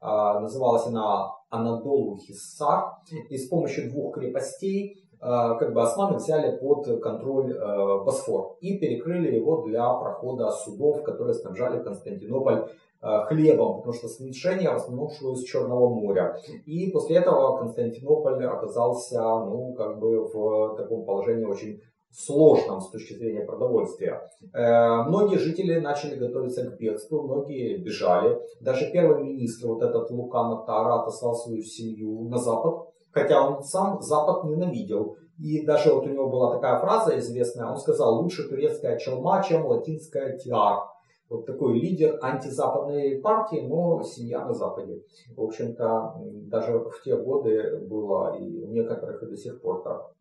Называлась 0.00 0.86
она 0.86 1.32
Анадолу 1.50 2.16
Хиссар. 2.16 2.92
И 3.28 3.36
с 3.36 3.48
помощью 3.48 3.90
двух 3.90 4.14
крепостей 4.14 5.05
как 5.20 5.72
бы 5.72 5.82
османы 5.82 6.16
взяли 6.16 6.56
под 6.56 7.00
контроль 7.00 7.52
э, 7.52 8.04
Босфор 8.04 8.56
и 8.60 8.78
перекрыли 8.78 9.34
его 9.34 9.62
для 9.62 9.88
прохода 9.94 10.50
судов, 10.50 11.02
которые 11.02 11.34
снабжали 11.34 11.82
Константинополь 11.82 12.68
э, 13.02 13.20
хлебом, 13.26 13.78
потому 13.78 13.94
что 13.94 14.08
сношение 14.08 14.70
в 14.70 14.76
основном 14.76 15.10
шло 15.10 15.32
из 15.32 15.42
Черного 15.44 15.88
моря. 15.88 16.38
И 16.66 16.90
после 16.90 17.16
этого 17.16 17.58
Константинополь 17.58 18.44
оказался 18.44 19.20
ну, 19.20 19.74
как 19.74 19.98
бы 19.98 20.26
в 20.26 20.76
таком 20.76 21.04
положении 21.04 21.44
очень 21.44 21.80
сложном 22.12 22.80
с 22.80 22.90
точки 22.90 23.14
зрения 23.14 23.44
продовольствия. 23.44 24.22
Э, 24.52 25.02
многие 25.02 25.38
жители 25.38 25.78
начали 25.78 26.16
готовиться 26.16 26.70
к 26.70 26.78
бегству, 26.78 27.22
многие 27.22 27.76
бежали. 27.78 28.38
Даже 28.60 28.90
первый 28.90 29.22
министр, 29.22 29.68
вот 29.68 29.82
этот 29.82 30.10
Лукан 30.10 30.64
Тара, 30.66 31.02
отослал 31.02 31.34
свою 31.34 31.62
семью 31.62 32.28
на 32.28 32.38
запад, 32.38 32.88
хотя 33.16 33.48
он 33.48 33.62
сам 33.62 34.02
Запад 34.02 34.44
ненавидел. 34.44 35.16
И 35.38 35.64
даже 35.64 35.94
вот 35.94 36.06
у 36.06 36.10
него 36.10 36.28
была 36.28 36.54
такая 36.54 36.78
фраза 36.80 37.18
известная, 37.18 37.70
он 37.70 37.78
сказал, 37.78 38.20
лучше 38.20 38.46
турецкая 38.46 38.98
челма, 38.98 39.42
чем 39.42 39.66
латинская 39.66 40.36
тиар. 40.36 40.84
Вот 41.30 41.46
такой 41.46 41.80
лидер 41.80 42.18
антизападной 42.22 43.18
партии, 43.20 43.66
но 43.66 44.02
семья 44.02 44.44
на 44.44 44.52
Западе. 44.52 45.02
В 45.34 45.42
общем-то, 45.42 46.14
даже 46.52 46.78
в 46.78 47.02
те 47.04 47.16
годы 47.16 47.78
было 47.88 48.36
и 48.38 48.62
у 48.62 48.68
некоторых 48.68 49.22
и 49.22 49.26
до 49.26 49.36
сих 49.36 49.60
пор 49.62 49.82
так. 49.82 50.12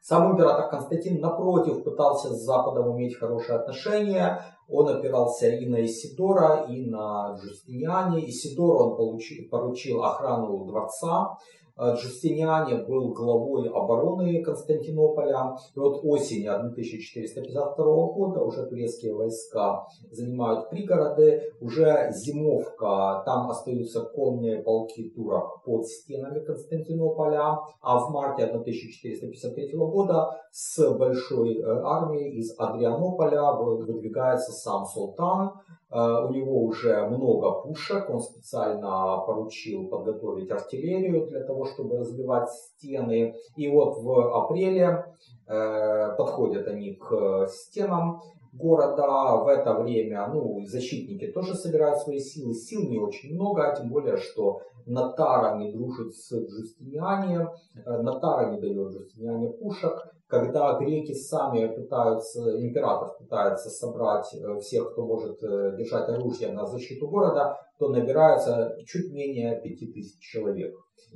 Сам 0.00 0.32
император 0.32 0.70
Константин, 0.70 1.20
напротив, 1.20 1.82
пытался 1.82 2.32
с 2.32 2.44
Западом 2.44 2.96
иметь 2.96 3.18
хорошие 3.18 3.58
отношения. 3.58 4.40
Он 4.68 4.88
опирался 4.88 5.48
и 5.48 5.66
на 5.66 5.84
Исидора, 5.84 6.66
и 6.68 6.86
на 6.86 7.36
Джустиниане. 7.36 8.28
Исидору 8.30 8.90
он 8.90 8.96
получил, 8.96 9.48
поручил 9.50 10.04
охрану 10.04 10.64
дворца. 10.64 11.36
Джустиниане 11.80 12.84
был 12.84 13.12
главой 13.12 13.68
обороны 13.68 14.42
Константинополя. 14.42 15.56
И 15.74 15.78
вот 15.78 16.00
осенью 16.04 16.54
1452 16.54 17.84
года 17.84 18.40
уже 18.40 18.66
турецкие 18.66 19.14
войска 19.14 19.86
занимают 20.10 20.70
пригороды. 20.70 21.52
Уже 21.60 22.10
зимовка, 22.10 23.22
там 23.24 23.50
остаются 23.50 24.00
конные 24.00 24.62
полки 24.62 25.10
турок 25.10 25.62
под 25.64 25.86
стенами 25.86 26.40
Константинополя. 26.40 27.58
А 27.80 27.98
в 27.98 28.10
марте 28.10 28.44
1453 28.44 29.72
года 29.76 30.36
с 30.50 30.94
большой 30.94 31.62
армией 31.62 32.38
из 32.38 32.58
Адрианополя 32.58 33.52
выдвигается 33.52 34.52
сам 34.52 34.84
султан. 34.84 35.52
Э, 35.90 36.26
у 36.26 36.32
него 36.32 36.62
уже 36.64 37.06
много 37.06 37.62
пушек, 37.62 38.10
он 38.10 38.20
специально 38.20 39.18
поручил 39.26 39.88
подготовить 39.88 40.50
артиллерию 40.50 41.26
для 41.26 41.44
того, 41.44 41.64
чтобы 41.64 41.98
разбивать 41.98 42.50
стены. 42.50 43.34
И 43.56 43.68
вот 43.68 43.96
в 43.98 44.36
апреле 44.36 45.04
э, 45.46 46.16
подходят 46.16 46.66
они 46.68 46.94
к 46.94 47.46
стенам 47.46 48.20
города. 48.52 49.36
В 49.36 49.48
это 49.48 49.74
время 49.74 50.28
ну, 50.32 50.62
защитники 50.66 51.26
тоже 51.28 51.54
собирают 51.54 51.98
свои 51.98 52.18
силы. 52.18 52.54
Сил 52.54 52.82
не 52.88 52.98
очень 52.98 53.34
много, 53.34 53.74
тем 53.76 53.88
более, 53.88 54.16
что 54.18 54.60
Натара 54.84 55.56
не 55.56 55.72
дружит 55.72 56.14
с 56.14 56.32
Джустиниане. 56.32 57.48
Э, 57.86 58.02
Натара 58.02 58.50
не 58.50 58.60
дает 58.60 58.92
Джустиниане 58.92 59.50
пушек 59.50 60.12
когда 60.28 60.78
греки 60.78 61.14
сами 61.14 61.66
пытаются, 61.66 62.60
император 62.60 63.16
пытается 63.18 63.70
собрать 63.70 64.32
э, 64.34 64.58
всех, 64.60 64.92
кто 64.92 65.06
может 65.06 65.42
э, 65.42 65.74
держать 65.76 66.08
оружие 66.10 66.52
на 66.52 66.66
защиту 66.66 67.08
города, 67.08 67.56
то 67.78 67.88
набирается 67.88 68.76
чуть 68.86 69.10
менее 69.10 69.60
5000 69.62 70.20
человек. 70.20 70.74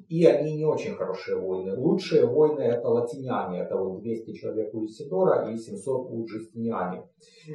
И 0.08 0.24
они 0.24 0.56
не 0.56 0.64
очень 0.64 0.94
хорошие 0.94 1.36
войны. 1.36 1.76
Лучшие 1.76 2.26
войны 2.26 2.62
это 2.62 2.88
латиняне, 2.88 3.60
это 3.60 3.76
вот 3.76 4.00
200 4.00 4.32
человек 4.32 4.74
у 4.74 4.86
Исидора 4.86 5.50
и 5.50 5.56
700 5.58 6.10
у 6.10 6.24
Джустиниане. 6.24 7.04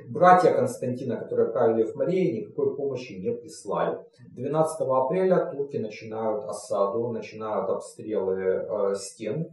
Братья 0.09 0.53
Константина, 0.53 1.17
которые 1.17 1.51
правили 1.51 1.85
в 1.85 1.95
Марии, 1.95 2.41
никакой 2.41 2.75
помощи 2.75 3.13
не 3.13 3.31
прислали. 3.31 3.97
12 4.35 4.81
апреля 4.81 5.51
турки 5.51 5.77
начинают 5.77 6.43
осаду, 6.43 7.07
начинают 7.11 7.69
обстрелы 7.69 8.35
э, 8.35 8.95
стен. 8.95 9.47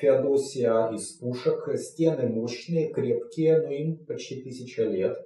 Феодосия 0.00 0.90
из 0.90 1.12
пушек. 1.18 1.68
Стены 1.76 2.28
мощные, 2.28 2.92
крепкие, 2.92 3.62
но 3.62 3.68
им 3.70 4.04
почти 4.06 4.42
тысяча 4.42 4.84
лет. 4.84 5.16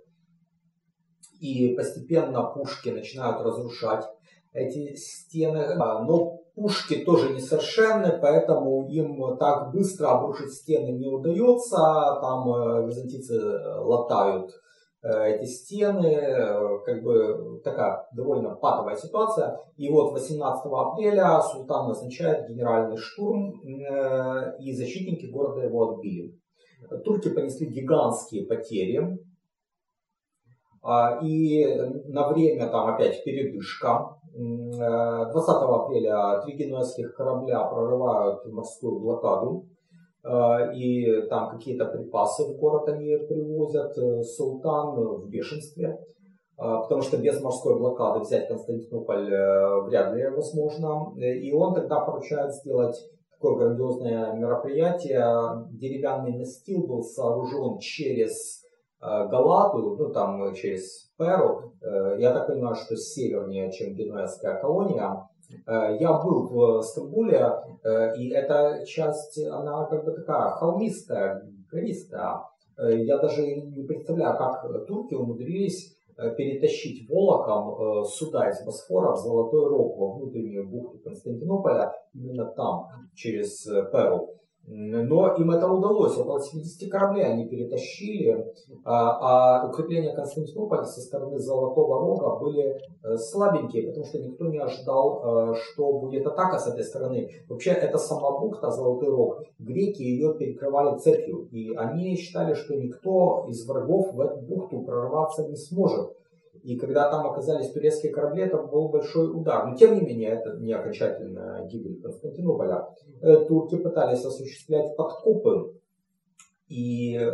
И 1.41 1.75
постепенно 1.75 2.45
пушки 2.45 2.91
начинают 2.91 3.45
разрушать 3.45 4.05
эти 4.53 4.95
стены. 4.95 5.77
А, 5.79 6.05
но 6.05 6.39
пушки 6.55 7.05
тоже 7.05 7.31
несовершенны, 7.35 8.19
поэтому 8.21 8.89
им 8.89 9.37
так 9.39 9.73
быстро 9.73 10.09
обрушить 10.09 10.53
стены 10.53 10.93
не 10.93 11.09
удается. 11.09 11.77
Там 12.21 12.49
э, 12.49 12.87
византийцы 12.87 13.35
латают 13.81 14.53
Э, 14.53 14.62
эти 15.03 15.47
стены, 15.47 16.07
э, 16.07 16.79
как 16.85 17.03
бы 17.03 17.61
такая 17.65 18.07
довольно 18.13 18.55
патовая 18.55 18.97
ситуация. 18.97 19.59
И 19.77 19.91
вот 19.91 20.13
18 20.13 20.65
апреля 20.73 21.41
султан 21.41 21.89
назначает 21.89 22.49
генеральный 22.49 22.97
штурм, 22.97 23.61
э, 23.65 24.57
и 24.61 24.73
защитники 24.73 25.27
города 25.27 25.63
его 25.67 25.91
отбили. 25.91 26.39
Турки 27.05 27.31
понесли 27.31 27.67
гигантские 27.67 28.47
потери, 28.47 29.19
а, 30.83 31.21
и 31.23 31.65
на 32.07 32.29
время 32.29 32.69
там 32.69 32.89
опять 32.89 33.23
передышка. 33.25 34.17
20 34.35 35.35
апреля 35.37 36.41
три 36.41 36.57
генуэзских 36.57 37.15
корабля 37.15 37.63
прорывают 37.65 38.45
морскую 38.47 38.99
блокаду 38.99 39.67
Э, 39.67 39.72
и 40.25 41.23
там 41.29 41.51
какие-то 41.51 41.87
припасы 41.87 42.45
в 42.45 42.57
город 42.57 42.89
они 42.89 43.17
привозят. 43.17 43.99
Э, 43.99 44.23
султан 44.23 44.95
в 44.95 45.29
бешенстве, 45.29 45.89
э, 45.89 45.99
потому 46.57 47.03
что 47.03 47.17
без 47.17 47.41
морской 47.43 47.77
блокады 47.77 48.21
взять 48.21 48.47
Константинополь 48.47 49.27
вряд 49.89 50.15
ли 50.15 50.29
возможно. 50.29 51.13
И 51.19 51.53
он 51.53 51.75
тогда 51.75 52.01
поручает 52.01 52.55
сделать 52.55 52.97
такое 53.33 53.57
грандиозное 53.57 54.33
мероприятие. 54.35 55.67
Деревянный 55.73 56.39
настил 56.39 56.87
был 56.87 57.03
сооружен 57.03 57.79
через 57.79 58.63
Галату, 59.01 59.97
ну 59.97 60.11
там 60.11 60.55
через 60.55 61.11
Перу. 61.19 61.73
Я 62.19 62.33
так 62.33 62.47
понимаю, 62.47 62.77
что 62.77 62.95
севернее, 62.97 63.73
чем 63.73 63.95
генуэзская 63.95 64.61
колония. 64.61 65.29
Э, 65.67 65.97
я 65.99 66.13
был 66.15 66.49
в 66.49 66.83
Стамбуле, 66.83 67.51
э, 67.83 68.17
и 68.17 68.31
эта 68.31 68.85
часть, 68.87 69.39
она 69.45 69.87
как 69.87 70.05
бы 70.05 70.13
такая 70.13 70.51
холмистая, 70.51 71.43
гористая. 71.71 72.43
Э, 72.79 72.97
я 72.97 73.19
даже 73.19 73.43
не 73.47 73.85
представляю, 73.85 74.37
как 74.37 74.87
турки 74.87 75.15
умудрились 75.15 75.97
перетащить 76.37 77.09
волоком 77.09 78.05
суда 78.05 78.51
из 78.51 78.65
Босфора 78.65 79.13
в 79.13 79.17
Золотой 79.17 79.67
Рог, 79.67 79.97
во 79.97 80.13
внутреннюю 80.13 80.69
бухту 80.69 80.99
Константинополя, 80.99 81.91
именно 82.13 82.45
там, 82.53 82.87
через 83.15 83.65
Перу. 83.91 84.29
Но 84.67 85.35
им 85.35 85.51
это 85.51 85.67
удалось. 85.67 86.17
Около 86.17 86.41
70 86.41 86.91
кораблей 86.91 87.25
они 87.25 87.49
перетащили, 87.49 88.53
а, 88.85 89.63
а 89.63 89.69
укрепления 89.69 90.15
Константинополя 90.15 90.85
со 90.85 91.01
стороны 91.01 91.39
Золотого 91.39 91.99
Рога 91.99 92.39
были 92.39 92.79
э, 93.03 93.17
слабенькие, 93.17 93.89
потому 93.89 94.07
что 94.07 94.19
никто 94.19 94.47
не 94.47 94.59
ожидал, 94.59 95.51
э, 95.53 95.55
что 95.57 95.93
будет 95.99 96.27
атака 96.27 96.59
с 96.59 96.69
этой 96.69 96.85
стороны. 96.85 97.29
Вообще, 97.49 97.71
это 97.71 97.99
сама 97.99 98.39
бухта, 98.39 98.71
Золотой 98.71 99.09
Рог, 99.09 99.43
греки 99.59 100.03
ее 100.03 100.35
перекрывали 100.35 100.97
цепью, 100.99 101.49
и 101.51 101.75
они 101.75 102.15
считали, 102.17 102.55
что 102.55 102.75
никто 102.75 103.47
из 103.49 103.67
врагов 103.67 104.15
в 104.15 104.21
эту 104.21 104.41
бухту 104.43 104.83
прорваться 104.83 105.49
не 105.49 105.57
сможет. 105.57 106.17
И 106.63 106.77
когда 106.77 107.11
там 107.11 107.27
оказались 107.27 107.73
турецкие 107.73 108.13
корабли, 108.13 108.45
это 108.45 108.59
был 108.59 108.89
большой 108.89 109.31
удар. 109.31 109.67
Но 109.67 109.77
тем 109.77 109.95
не 109.95 110.01
менее, 110.01 110.31
это 110.31 110.57
не 110.59 110.73
окончательная 110.73 111.67
гибель 111.67 112.01
Константинополя. 112.01 112.89
Э, 113.21 113.45
турки 113.47 113.77
пытались 113.77 114.25
осуществлять 114.25 114.97
подкопы 114.97 115.75
и 116.69 117.17
э, 117.17 117.33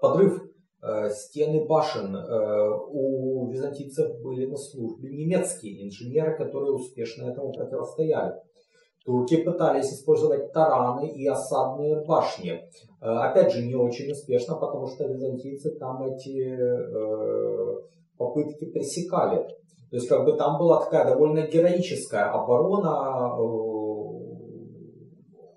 подрыв 0.00 0.44
э, 0.82 1.10
стены 1.10 1.64
башен. 1.64 2.14
Э, 2.14 2.70
у 2.90 3.48
византийцев 3.50 4.20
были 4.20 4.46
на 4.46 4.56
службе 4.56 5.10
немецкие 5.10 5.86
инженеры, 5.86 6.36
которые 6.36 6.72
успешно 6.72 7.30
этому 7.30 7.52
противостояли. 7.52 8.34
Турки 9.04 9.42
пытались 9.42 9.90
использовать 9.90 10.52
тараны 10.52 11.08
и 11.08 11.26
осадные 11.26 12.04
башни. 12.04 12.62
Э, 13.00 13.06
опять 13.06 13.52
же, 13.52 13.64
не 13.64 13.74
очень 13.74 14.12
успешно, 14.12 14.56
потому 14.56 14.86
что 14.86 15.06
византийцы 15.06 15.70
там 15.70 16.02
эти 16.02 16.54
э, 16.54 17.88
попытки 18.18 18.64
пресекали. 18.66 19.46
То 19.90 19.96
есть 19.96 20.08
как 20.08 20.24
бы 20.24 20.34
там 20.34 20.58
была 20.58 20.84
такая 20.84 21.06
довольно 21.06 21.46
героическая 21.46 22.30
оборона. 22.30 23.36
Э, 23.38 23.98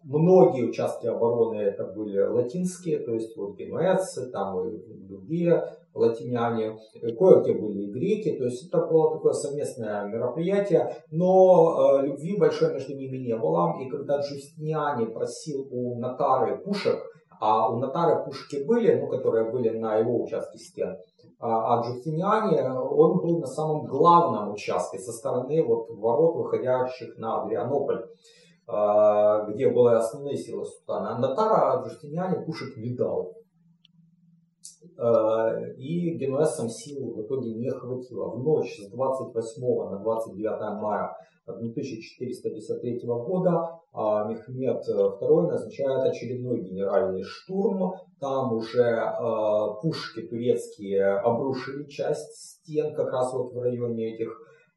многие 0.03 0.69
участки 0.69 1.07
обороны 1.07 1.55
это 1.57 1.85
были 1.85 2.19
латинские, 2.19 2.99
то 2.99 3.13
есть 3.13 3.35
вот 3.35 3.57
генуэзцы, 3.57 4.31
там 4.31 4.67
и 4.67 4.79
другие 5.07 5.63
латиняне, 5.93 6.77
кое-где 7.17 7.53
были 7.53 7.83
и 7.83 7.91
греки, 7.91 8.37
то 8.37 8.45
есть 8.45 8.67
это 8.67 8.85
было 8.85 9.11
такое 9.11 9.33
совместное 9.33 10.05
мероприятие, 10.07 10.95
но 11.11 11.99
э, 11.99 12.05
любви 12.07 12.37
большой 12.37 12.73
между 12.73 12.95
ними 12.95 13.17
не 13.17 13.35
было. 13.35 13.75
И 13.81 13.89
когда 13.89 14.19
Джустиниане 14.19 15.07
просил 15.07 15.67
у 15.69 15.99
Натары 15.99 16.57
пушек, 16.57 16.99
а 17.41 17.69
у 17.69 17.79
Натары 17.79 18.23
пушки 18.23 18.63
были, 18.63 18.99
ну, 18.99 19.07
которые 19.07 19.51
были 19.51 19.69
на 19.77 19.97
его 19.97 20.23
участке 20.23 20.57
стен, 20.57 20.97
а, 21.41 21.81
Джустиниане, 21.81 22.71
он 22.71 23.17
был 23.17 23.39
на 23.39 23.47
самом 23.47 23.85
главном 23.85 24.53
участке 24.53 24.99
со 24.99 25.11
стороны 25.11 25.63
вот 25.63 25.89
ворот, 25.89 26.35
выходящих 26.35 27.17
на 27.17 27.41
Адрианополь, 27.41 28.05
а, 28.67 29.45
где 29.45 29.69
были 29.69 29.95
основные 29.95 30.37
силы 30.37 30.65
султана. 30.65 31.15
А 31.15 31.19
Натара 31.19 31.83
Джустиниане 31.83 32.45
пушек 32.45 32.77
не 32.77 32.95
дал. 32.95 33.33
А, 34.97 35.59
и 35.77 36.17
генуэзцам 36.17 36.69
сил 36.69 37.13
в 37.13 37.21
итоге 37.23 37.53
не 37.53 37.69
хватило. 37.69 38.29
В 38.29 38.43
ночь 38.43 38.79
с 38.79 38.89
28 38.89 39.89
на 39.91 39.99
29 39.99 40.81
мая 40.81 41.15
1453 41.45 43.01
года 43.05 43.81
а 43.93 44.23
Мехмед 44.25 44.83
II 44.87 45.47
назначает 45.47 46.03
очередной 46.03 46.61
генеральный 46.61 47.23
штурм. 47.23 47.93
Там 48.21 48.53
уже 48.53 48.83
э, 48.83 49.81
пушки 49.81 50.21
турецкие 50.21 51.17
обрушили 51.17 51.89
часть 51.89 52.33
стен, 52.35 52.95
как 52.95 53.11
раз 53.11 53.33
вот 53.33 53.51
в 53.53 53.59
районе 53.59 54.13
этих 54.13 54.29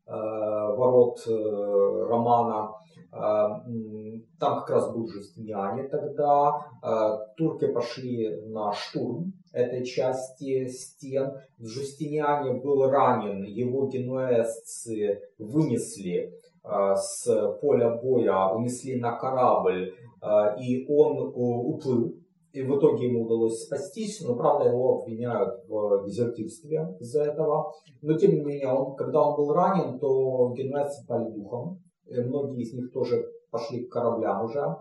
э, 0.06 0.10
ворот 0.10 1.18
э, 1.28 2.06
Романа. 2.08 2.72
Там 3.14 4.60
как 4.60 4.70
раз 4.70 4.92
был 4.92 5.06
Жустиниане 5.06 5.84
тогда. 5.84 6.52
Турки 7.36 7.66
пошли 7.72 8.42
на 8.46 8.72
штурм 8.72 9.32
этой 9.52 9.84
части 9.84 10.66
стен. 10.66 11.32
В 11.58 11.66
Жустиниане 11.66 12.60
был 12.60 12.90
ранен, 12.90 13.44
его 13.44 13.86
генуэзцы 13.86 15.20
вынесли 15.38 16.32
с 16.64 17.58
поля 17.60 17.90
боя 18.02 18.48
унесли 18.54 18.98
на 18.98 19.16
корабль, 19.16 19.94
и 20.58 20.86
он 20.88 21.32
уплыл. 21.34 22.14
И 22.52 22.62
в 22.62 22.78
итоге 22.78 23.08
ему 23.08 23.24
удалось 23.24 23.64
спастись, 23.64 24.20
но 24.20 24.36
правда 24.36 24.68
его 24.68 25.00
обвиняют 25.00 25.64
в 25.68 26.04
дезертирстве 26.06 26.96
из-за 27.00 27.24
этого. 27.24 27.72
Но 28.00 28.16
тем 28.16 28.32
не 28.32 28.40
менее, 28.40 28.72
он, 28.72 28.94
когда 28.94 29.22
он 29.22 29.36
был 29.36 29.52
ранен, 29.52 29.98
то 29.98 30.52
генуэзцы 30.56 31.04
пали 31.06 31.30
духом. 31.32 31.80
И 32.06 32.20
многие 32.20 32.62
из 32.62 32.72
них 32.74 32.92
тоже 32.92 33.26
пошли 33.50 33.84
к 33.84 33.92
кораблям 33.92 34.44
уже. 34.44 34.76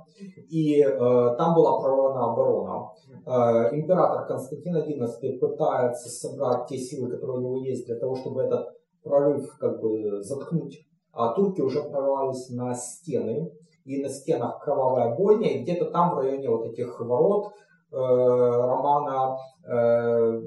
И 0.50 0.82
э, 0.82 1.36
там 1.38 1.56
была 1.56 1.80
прорвана 1.80 2.32
оборона. 2.32 2.92
Э, 3.26 3.76
император 3.76 4.26
Константин 4.28 4.78
XI 4.78 5.38
пытается 5.40 6.10
собрать 6.10 6.68
те 6.68 6.78
силы, 6.78 7.10
которые 7.10 7.38
у 7.38 7.42
него 7.42 7.58
есть, 7.58 7.86
для 7.86 7.96
того, 7.96 8.16
чтобы 8.16 8.42
этот 8.44 8.68
прорыв 9.04 9.58
как 9.60 9.80
бы 9.80 10.24
заткнуть. 10.24 10.86
А 11.12 11.34
турки 11.34 11.62
уже 11.62 11.84
прорвались 11.84 12.50
на 12.50 12.74
стены 12.74 13.52
и 13.86 14.02
на 14.02 14.10
стенах 14.10 14.60
кровавая 14.64 15.16
бойня, 15.16 15.52
и 15.52 15.62
где-то 15.62 15.86
там 15.92 16.16
в 16.16 16.20
районе 16.20 16.50
вот 16.50 16.66
этих 16.66 17.00
ворот 17.00 17.54
э, 17.92 17.96
Романа 17.96 19.38
э, 19.66 20.42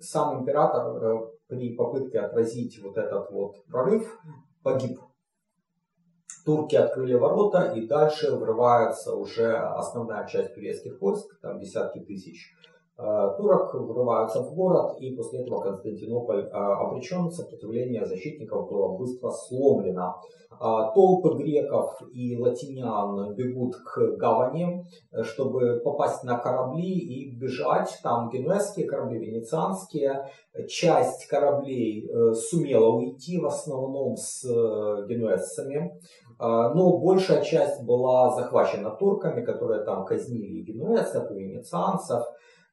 сам 0.00 0.40
император 0.40 0.96
э, 0.96 1.18
при 1.46 1.76
попытке 1.76 2.20
отразить 2.20 2.82
вот 2.82 2.96
этот 2.96 3.30
вот 3.30 3.64
прорыв 3.66 4.20
погиб. 4.62 4.98
Турки 6.48 6.76
открыли 6.76 7.12
ворота 7.12 7.72
и 7.76 7.86
дальше 7.86 8.34
врывается 8.34 9.14
уже 9.14 9.54
основная 9.54 10.26
часть 10.26 10.54
турецких 10.54 10.98
войск, 10.98 11.38
там 11.42 11.60
десятки 11.60 11.98
тысяч 11.98 12.54
турок 12.98 13.74
врываются 13.74 14.42
в 14.42 14.54
город, 14.54 14.96
и 14.98 15.14
после 15.14 15.42
этого 15.42 15.60
Константинополь 15.60 16.46
э, 16.46 16.48
обречен, 16.50 17.30
сопротивление 17.30 18.04
защитников 18.04 18.68
было 18.68 18.96
быстро 18.96 19.30
сломлено. 19.30 20.16
Э, 20.60 20.90
толпы 20.94 21.36
греков 21.36 22.02
и 22.12 22.36
латинян 22.36 23.36
бегут 23.36 23.76
к 23.76 24.16
гавани, 24.16 24.84
чтобы 25.22 25.80
попасть 25.84 26.24
на 26.24 26.38
корабли 26.38 26.90
и 26.90 27.30
бежать. 27.30 27.96
Там 28.02 28.30
генуэзские 28.30 28.88
корабли, 28.88 29.18
венецианские. 29.20 30.28
Часть 30.68 31.28
кораблей 31.28 32.10
сумела 32.34 32.88
уйти, 32.88 33.38
в 33.38 33.46
основном 33.46 34.16
с 34.16 34.42
генуэзцами. 34.44 36.00
Но 36.40 36.98
большая 36.98 37.42
часть 37.42 37.84
была 37.84 38.30
захвачена 38.30 38.90
турками, 38.90 39.44
которые 39.44 39.84
там 39.84 40.04
казнили 40.04 40.62
генуэзцев, 40.62 41.30
и 41.30 41.34
венецианцев. 41.34 42.24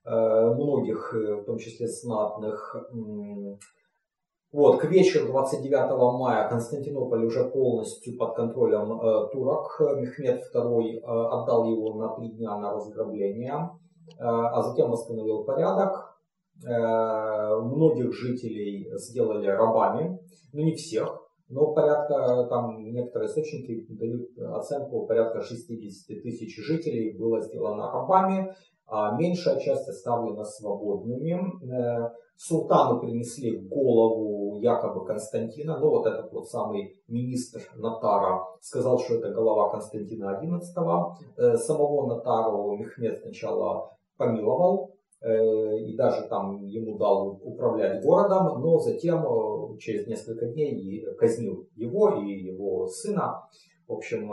Э, 0.05 0.53
многих, 0.53 1.15
э, 1.15 1.35
в 1.35 1.45
том 1.45 1.57
числе 1.57 1.87
знатных. 1.87 2.75
Вот, 4.51 4.79
к 4.79 4.85
вечеру 4.85 5.29
29 5.29 6.19
мая 6.19 6.47
Константинополь 6.47 7.25
уже 7.25 7.49
полностью 7.49 8.15
под 8.15 8.35
контролем 8.35 9.01
э, 9.01 9.29
турок. 9.31 9.81
Мехмед 9.97 10.43
II 10.53 10.99
отдал 11.01 11.65
его 11.65 11.95
на 11.95 12.15
три 12.15 12.29
дня 12.29 12.55
на 12.57 12.73
разграбление, 12.73 13.71
а 14.19 14.61
затем 14.61 14.91
восстановил 14.91 15.43
порядок. 15.43 16.15
Многих 16.63 18.13
жителей 18.13 18.87
сделали 18.97 19.47
рабами, 19.47 20.19
но 20.53 20.61
не 20.61 20.75
всех. 20.75 21.21
Но 21.49 21.73
порядка, 21.73 22.47
там 22.49 22.77
некоторые 22.93 23.27
источники 23.27 23.85
дают 23.89 24.29
оценку, 24.37 25.05
порядка 25.05 25.41
60 25.41 26.21
тысяч 26.23 26.55
жителей 26.63 27.17
было 27.17 27.41
сделано 27.41 27.91
рабами 27.91 28.55
меньшая 29.17 29.59
часть 29.59 29.87
оставлена 29.87 30.45
свободными. 30.45 31.39
Э, 31.71 32.11
султану 32.37 32.99
принесли 32.99 33.57
голову 33.59 34.59
якобы 34.59 35.05
Константина, 35.05 35.79
ну 35.79 35.89
вот 35.89 36.05
этот 36.05 36.31
вот 36.33 36.49
самый 36.49 36.95
министр 37.07 37.61
Натара 37.75 38.43
сказал, 38.61 38.99
что 38.99 39.15
это 39.15 39.31
голова 39.31 39.69
Константина 39.71 40.39
XI. 40.41 41.13
Э, 41.37 41.57
самого 41.57 42.07
Натару 42.07 42.75
Мехмед 42.77 43.21
сначала 43.21 43.91
помиловал, 44.17 44.95
э, 45.21 45.77
и 45.79 45.95
даже 45.95 46.27
там 46.27 46.65
ему 46.65 46.97
дал 46.97 47.39
управлять 47.43 48.03
городом, 48.03 48.61
но 48.61 48.77
затем 48.79 49.77
через 49.79 50.07
несколько 50.07 50.45
дней 50.47 51.05
казнил 51.17 51.67
его 51.75 52.21
и 52.21 52.31
его 52.31 52.87
сына. 52.87 53.41
В 53.87 53.93
общем, 53.93 54.29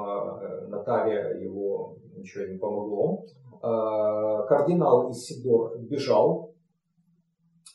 Натаре 0.68 1.42
его 1.42 1.96
ничего 2.16 2.46
не 2.46 2.58
помогло. 2.58 3.24
Э, 3.62 4.44
кардинал 4.48 5.12
Исидор 5.12 5.78
бежал 5.78 6.52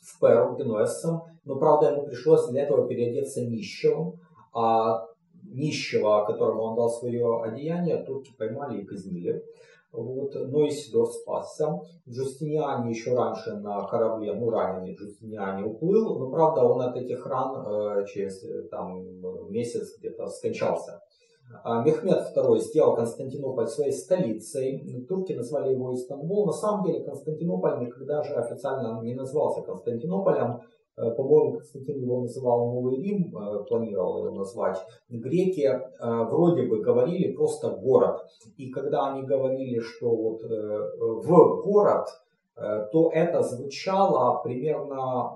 в 0.02 0.20
Перу 0.20 0.54
генуэзцам, 0.56 1.22
но, 1.44 1.56
правда, 1.56 1.92
ему 1.92 2.06
пришлось 2.06 2.46
для 2.48 2.64
этого 2.64 2.86
переодеться 2.86 3.40
нищим, 3.46 4.14
а 4.52 5.06
нищего, 5.44 6.26
которому 6.26 6.62
он 6.62 6.76
дал 6.76 6.90
свое 6.90 7.42
одеяние, 7.42 8.04
турки 8.04 8.32
поймали 8.36 8.82
и 8.82 8.84
казнили. 8.84 9.42
Вот. 9.90 10.34
Но 10.34 10.68
Исидор 10.68 11.06
спасся. 11.06 11.80
Джустиниане 12.06 12.90
еще 12.90 13.14
раньше 13.14 13.54
на 13.54 13.86
корабле, 13.86 14.34
ну 14.34 14.50
раненый 14.50 14.94
Джустиниане 14.94 15.64
уплыл, 15.64 16.18
но 16.18 16.30
правда 16.30 16.64
он 16.64 16.82
от 16.82 16.96
этих 16.96 17.24
ран 17.24 17.64
э, 17.66 18.04
через 18.06 18.44
там, 18.68 19.50
месяц 19.50 19.98
где-то 19.98 20.26
скончался. 20.28 21.00
А 21.64 21.82
Мехмед 21.82 22.36
II 22.36 22.58
сделал 22.58 22.94
Константинополь 22.94 23.68
своей 23.68 23.92
столицей. 23.92 25.06
Турки 25.08 25.32
назвали 25.32 25.72
его 25.72 25.94
Истанбул. 25.94 26.46
На 26.46 26.52
самом 26.52 26.84
деле 26.84 27.04
Константинополь 27.04 27.80
никогда 27.80 28.22
же 28.22 28.34
официально 28.34 29.00
не 29.02 29.14
назывался 29.14 29.62
Константинополем. 29.62 30.60
Э, 30.98 31.10
по-моему, 31.12 31.52
Константин 31.58 32.00
его 32.00 32.20
называл 32.20 32.72
Новый 32.72 32.96
Рим, 32.96 33.36
э, 33.36 33.64
планировал 33.64 34.26
его 34.26 34.30
назвать. 34.34 34.78
Греки 35.08 35.62
э, 35.62 35.80
вроде 36.00 36.62
бы 36.62 36.80
говорили 36.80 37.32
просто 37.32 37.70
город. 37.70 38.26
И 38.56 38.70
когда 38.70 39.12
они 39.12 39.22
говорили, 39.22 39.78
что 39.80 40.14
вот 40.14 40.42
в 40.42 41.62
город, 41.62 42.06
то 42.92 43.10
это 43.12 43.42
звучало 43.42 44.42
примерно 44.42 45.32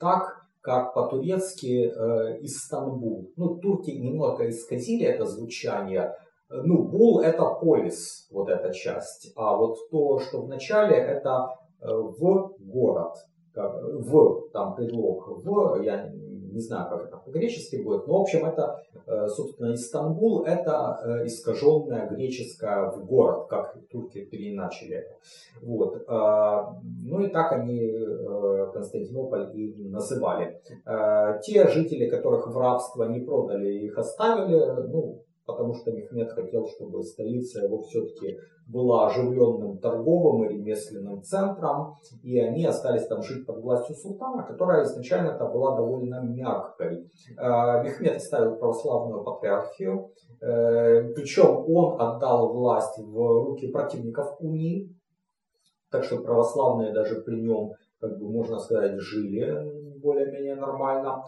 так, 0.00 0.43
как 0.64 0.94
по-турецки 0.94 1.92
э, 1.94 2.38
Истанбул. 2.40 3.30
Ну, 3.36 3.56
турки 3.56 3.90
немного 3.90 4.48
исказили 4.48 5.04
это 5.04 5.26
звучание. 5.26 6.16
Ну, 6.48 6.84
Бул 6.84 7.20
это 7.20 7.44
полис, 7.60 8.26
вот 8.30 8.48
эта 8.48 8.72
часть. 8.72 9.32
А 9.36 9.56
вот 9.56 9.76
то, 9.90 10.18
что 10.20 10.40
в 10.40 10.48
начале, 10.48 10.96
это 10.96 11.48
э, 11.82 11.86
в 11.92 12.54
город. 12.60 13.12
В, 13.54 14.48
там 14.52 14.74
предлог 14.74 15.28
в, 15.44 15.82
я 15.82 16.10
не 16.54 16.60
знаю, 16.60 16.88
как 16.88 17.04
это 17.06 17.16
по-гречески 17.16 17.76
будет, 17.76 18.06
но, 18.06 18.18
в 18.18 18.22
общем, 18.22 18.46
это, 18.46 18.82
э, 19.06 19.28
собственно, 19.28 19.74
Истанбул, 19.74 20.44
это 20.44 21.00
э, 21.04 21.26
искаженная 21.26 22.08
греческая 22.08 22.90
в 22.90 23.04
город, 23.04 23.48
как 23.48 23.76
турки 23.90 24.24
переиначили 24.24 24.96
это. 24.96 25.16
Вот. 25.62 26.04
А, 26.06 26.78
ну 27.04 27.20
и 27.20 27.28
так 27.28 27.52
они 27.52 27.80
э, 27.80 28.70
Константинополь 28.72 29.50
и 29.54 29.74
называли. 29.88 30.60
Те 31.42 31.68
жители, 31.68 32.08
которых 32.08 32.46
в 32.46 32.56
рабство 32.56 33.04
не 33.04 33.20
продали, 33.20 33.72
их 33.72 33.98
оставили, 33.98 34.88
ну, 34.88 35.22
потому 35.46 35.74
что 35.74 35.92
Мехмед 35.92 36.32
хотел, 36.32 36.66
чтобы 36.68 37.02
столица 37.02 37.64
его 37.64 37.82
все-таки 37.82 38.38
была 38.66 39.08
оживленным 39.08 39.78
торговым 39.78 40.44
и 40.44 40.54
ремесленным 40.54 41.22
центром, 41.22 41.94
и 42.22 42.38
они 42.38 42.64
остались 42.64 43.06
там 43.06 43.22
жить 43.22 43.46
под 43.46 43.58
властью 43.58 43.94
султана, 43.96 44.42
которая 44.42 44.84
изначально 44.84 45.30
это 45.30 45.46
была 45.46 45.76
довольно 45.76 46.20
мягкой. 46.22 47.08
Э, 47.36 47.82
Мехмед 47.82 48.16
оставил 48.16 48.56
православную 48.56 49.22
патриархию, 49.22 50.10
э, 50.40 51.12
причем 51.14 51.64
он 51.68 52.00
отдал 52.00 52.52
власть 52.54 52.98
в 52.98 53.44
руки 53.44 53.68
противников 53.68 54.36
унии, 54.40 54.96
так 55.90 56.04
что 56.04 56.22
православные 56.22 56.92
даже 56.92 57.20
при 57.20 57.40
нем 57.40 57.72
как 58.04 58.18
бы 58.18 58.30
можно 58.30 58.58
сказать, 58.58 58.98
жили 58.98 59.83
более-менее 60.04 60.54
нормально. 60.54 61.24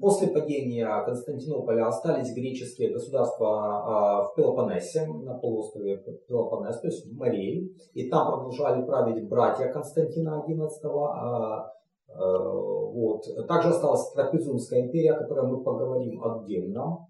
После 0.00 0.28
падения 0.28 0.86
Константинополя 1.04 1.86
остались 1.86 2.34
греческие 2.34 2.92
государства 2.92 3.48
а, 3.48 4.22
в 4.24 4.34
Пелопоннесе, 4.34 5.06
на 5.06 5.34
полуострове 5.34 5.96
Пелопоннес, 6.26 6.80
то 6.80 6.88
есть 6.88 7.06
в 7.06 7.16
Марии. 7.16 7.72
И 7.94 8.10
там 8.10 8.32
продолжали 8.32 8.84
править 8.84 9.28
братья 9.28 9.72
Константина 9.72 10.44
XI. 10.46 10.68
А, 10.84 11.72
а, 12.08 12.48
вот. 12.48 13.22
Также 13.46 13.68
осталась 13.68 14.10
Трапезунская 14.12 14.82
империя, 14.82 15.12
о 15.12 15.18
которой 15.18 15.46
мы 15.46 15.62
поговорим 15.62 16.22
отдельно. 16.24 17.06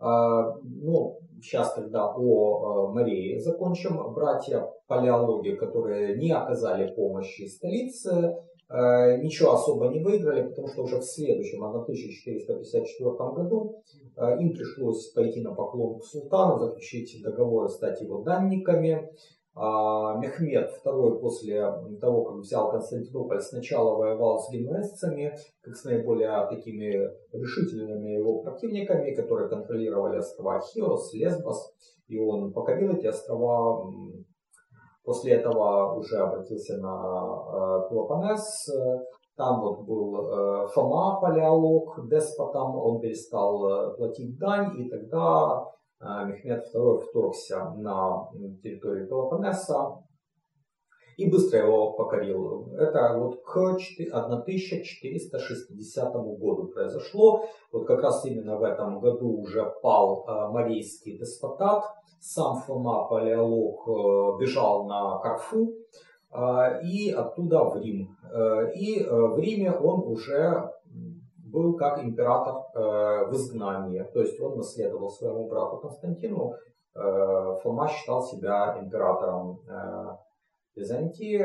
Ну, 0.00 1.18
сейчас, 1.40 1.72
когда 1.74 2.12
о 2.14 2.92
Марии 2.92 3.38
закончим, 3.38 4.12
братья 4.12 4.68
палеологи, 4.86 5.56
которые 5.56 6.18
не 6.18 6.32
оказали 6.32 6.92
помощи 6.94 7.46
столице, 7.46 8.36
ничего 8.70 9.52
особо 9.52 9.88
не 9.88 10.00
выиграли, 10.00 10.48
потому 10.48 10.68
что 10.68 10.84
уже 10.84 10.98
в 10.98 11.04
следующем, 11.04 11.64
1454 11.64 13.10
году, 13.34 13.82
э, 14.16 14.40
им 14.40 14.54
пришлось 14.54 15.12
пойти 15.12 15.42
на 15.42 15.54
поклон 15.54 16.00
к 16.00 16.04
султану, 16.04 16.58
заключить 16.58 17.22
договор, 17.22 17.68
стать 17.68 18.00
его 18.00 18.22
данниками. 18.22 19.10
а, 19.56 20.18
Мехмед 20.18 20.72
II 20.84 21.20
после 21.20 21.72
того, 22.00 22.24
как 22.24 22.38
взял 22.38 22.72
Константинополь, 22.72 23.40
сначала 23.40 23.96
воевал 23.96 24.40
с 24.40 24.50
генуэзцами, 24.50 25.36
как 25.60 25.76
с 25.76 25.84
наиболее 25.84 26.44
такими 26.50 27.08
решительными 27.32 28.10
его 28.10 28.42
противниками, 28.42 29.14
которые 29.14 29.48
контролировали 29.48 30.18
острова 30.18 30.60
Хиос, 30.60 31.12
Лесбос, 31.14 31.72
и 32.08 32.18
он 32.18 32.52
покорил 32.52 32.96
эти 32.96 33.06
острова. 33.06 33.92
После 35.04 35.34
этого 35.34 35.94
уже 35.94 36.16
обратился 36.16 36.78
на 36.78 36.92
а, 36.92 37.88
Пелопоннес, 37.88 38.70
там 39.36 39.60
вот 39.60 39.80
был 39.84 40.28
э, 40.28 40.68
Фома, 40.68 41.20
палеолог, 41.20 42.08
деспотом, 42.08 42.76
он 42.76 43.00
перестал 43.00 43.66
э, 43.66 43.96
платить 43.96 44.38
дань, 44.38 44.80
и 44.80 44.88
тогда 44.88 45.64
э, 46.00 46.26
Мехмед 46.26 46.62
II 46.72 47.00
вторгся 47.00 47.72
на 47.76 48.28
территорию 48.62 49.08
Пелопоннеса 49.08 49.98
и 51.16 51.30
быстро 51.30 51.60
его 51.60 51.92
покорил. 51.92 52.68
Это 52.78 53.16
вот 53.18 53.42
к 53.42 53.56
1460 53.56 56.14
году 56.14 56.70
произошло. 56.74 57.44
Вот 57.72 57.86
как 57.86 58.02
раз 58.02 58.24
именно 58.24 58.56
в 58.56 58.62
этом 58.62 59.00
году 59.00 59.42
уже 59.42 59.64
пал 59.82 60.24
Марийский 60.52 61.18
деспотат. 61.18 61.84
Сам 62.20 62.60
Фома, 62.60 63.08
палеолог, 63.08 64.40
бежал 64.40 64.86
на 64.86 65.18
Карфу 65.18 65.74
а, 66.34 66.80
и 66.82 67.12
оттуда 67.12 67.64
в 67.64 67.76
Рим. 67.76 68.16
Э, 68.32 68.72
и 68.74 69.00
э, 69.00 69.08
в 69.08 69.38
Риме 69.38 69.70
он 69.70 70.02
уже 70.10 70.68
был 71.36 71.76
как 71.76 72.02
император 72.02 72.56
э, 72.74 73.26
в 73.26 73.32
изгнании, 73.34 74.02
то 74.12 74.20
есть 74.20 74.40
он 74.40 74.56
наследовал 74.56 75.10
своему 75.10 75.48
брату 75.48 75.78
Константину. 75.78 76.54
Фома 76.94 77.88
считал 77.88 78.22
себя 78.22 78.78
императором 78.80 79.58
Византии, 80.76 81.40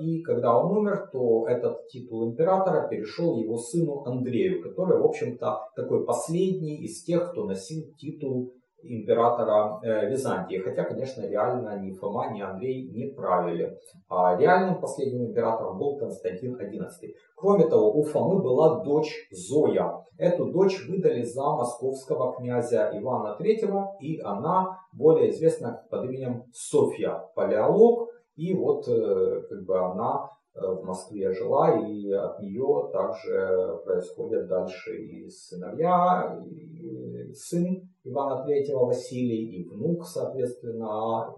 и 0.00 0.22
когда 0.22 0.58
он 0.58 0.78
умер, 0.78 1.08
то 1.12 1.46
этот 1.48 1.88
титул 1.88 2.30
императора 2.30 2.88
перешел 2.88 3.36
его 3.38 3.56
сыну 3.56 4.04
Андрею, 4.04 4.62
который, 4.62 5.00
в 5.00 5.04
общем-то, 5.04 5.58
такой 5.74 6.04
последний 6.04 6.82
из 6.84 7.02
тех, 7.02 7.30
кто 7.30 7.44
носил 7.44 7.84
титул 7.96 8.52
императора 8.82 9.80
э, 9.82 10.08
Византии. 10.08 10.58
Хотя, 10.58 10.84
конечно, 10.84 11.26
реально 11.26 11.80
ни 11.80 11.92
Фома, 11.92 12.32
ни 12.32 12.40
Андрей 12.40 12.88
не 12.88 13.06
правили. 13.12 13.76
А 14.08 14.36
реальным 14.36 14.80
последним 14.80 15.26
императором 15.26 15.78
был 15.78 15.98
Константин 15.98 16.56
XI. 16.56 16.88
Кроме 17.36 17.66
того, 17.66 17.92
у 17.92 18.02
Фомы 18.04 18.40
была 18.40 18.82
дочь 18.84 19.28
Зоя. 19.30 20.04
Эту 20.16 20.46
дочь 20.46 20.86
выдали 20.88 21.22
за 21.22 21.42
московского 21.42 22.34
князя 22.36 22.90
Ивана 22.94 23.36
III, 23.40 23.84
и 24.00 24.20
она 24.20 24.78
более 24.92 25.30
известна 25.30 25.84
под 25.90 26.04
именем 26.04 26.44
Софья, 26.52 27.22
палеолог. 27.34 28.07
И 28.38 28.54
вот 28.54 28.86
э, 28.86 29.42
как 29.48 29.64
бы 29.64 29.78
она 29.80 30.30
э, 30.54 30.60
в 30.64 30.84
Москве 30.84 31.32
жила, 31.32 31.76
и 31.76 32.08
от 32.12 32.40
нее 32.40 32.88
также 32.92 33.80
происходят 33.84 34.46
дальше 34.46 34.96
и 34.96 35.28
сыновья, 35.28 36.40
и 36.46 37.32
сын 37.34 37.82
Ивана 38.04 38.48
III 38.48 38.86
Василий 38.86 39.44
и 39.44 39.68
внук, 39.68 40.04
соответственно, 40.06 41.34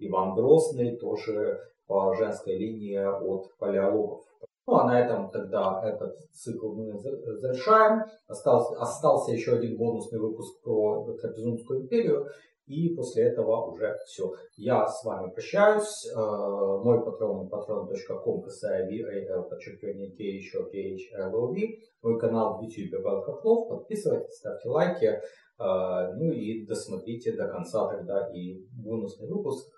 Иван 0.00 0.34
Грозный, 0.34 0.96
тоже 0.96 1.60
по 1.86 2.14
женской 2.14 2.56
линии 2.56 2.96
от 2.96 3.56
палеологов. 3.58 4.24
Ну 4.66 4.74
а 4.74 4.84
на 4.86 5.00
этом 5.00 5.30
тогда 5.30 5.80
этот 5.84 6.16
цикл 6.32 6.72
мы 6.72 6.98
завершаем. 6.98 8.04
Остался, 8.26 8.76
остался 8.80 9.32
еще 9.32 9.52
один 9.52 9.76
бонусный 9.76 10.18
выпуск 10.18 10.62
про 10.62 11.12
Трапезунскую 11.20 11.82
империю. 11.82 12.26
И 12.70 12.94
после 12.94 13.24
этого 13.24 13.66
уже 13.66 13.98
все. 14.06 14.32
Я 14.56 14.86
с 14.86 15.02
вами 15.04 15.32
прощаюсь. 15.32 16.06
Э, 16.14 16.16
мой 16.16 17.04
патрон 17.04 17.48
patron.com 17.48 18.44
ksav, 18.44 19.48
подчеркивание 19.48 20.12
k 20.12 20.22
еще 20.22 20.60
khlov. 20.60 21.56
Мой 22.02 22.20
канал 22.20 22.58
в 22.58 22.62
YouTube 22.62 23.02
Павел 23.02 23.22
Хохлов. 23.22 23.68
Подписывайтесь, 23.68 24.36
ставьте 24.36 24.68
лайки. 24.68 25.20
А, 25.58 26.12
ну 26.14 26.30
и 26.30 26.64
досмотрите 26.64 27.32
до 27.32 27.48
конца 27.48 27.88
тогда 27.88 28.30
и 28.32 28.64
бонусный 28.72 29.28
выпуск. 29.28 29.68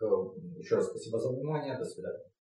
Еще 0.59 0.76
раз 0.76 0.90
спасибо 0.90 1.18
за 1.18 1.30
внимание. 1.30 1.78
До 1.78 1.86
свидания. 1.86 2.22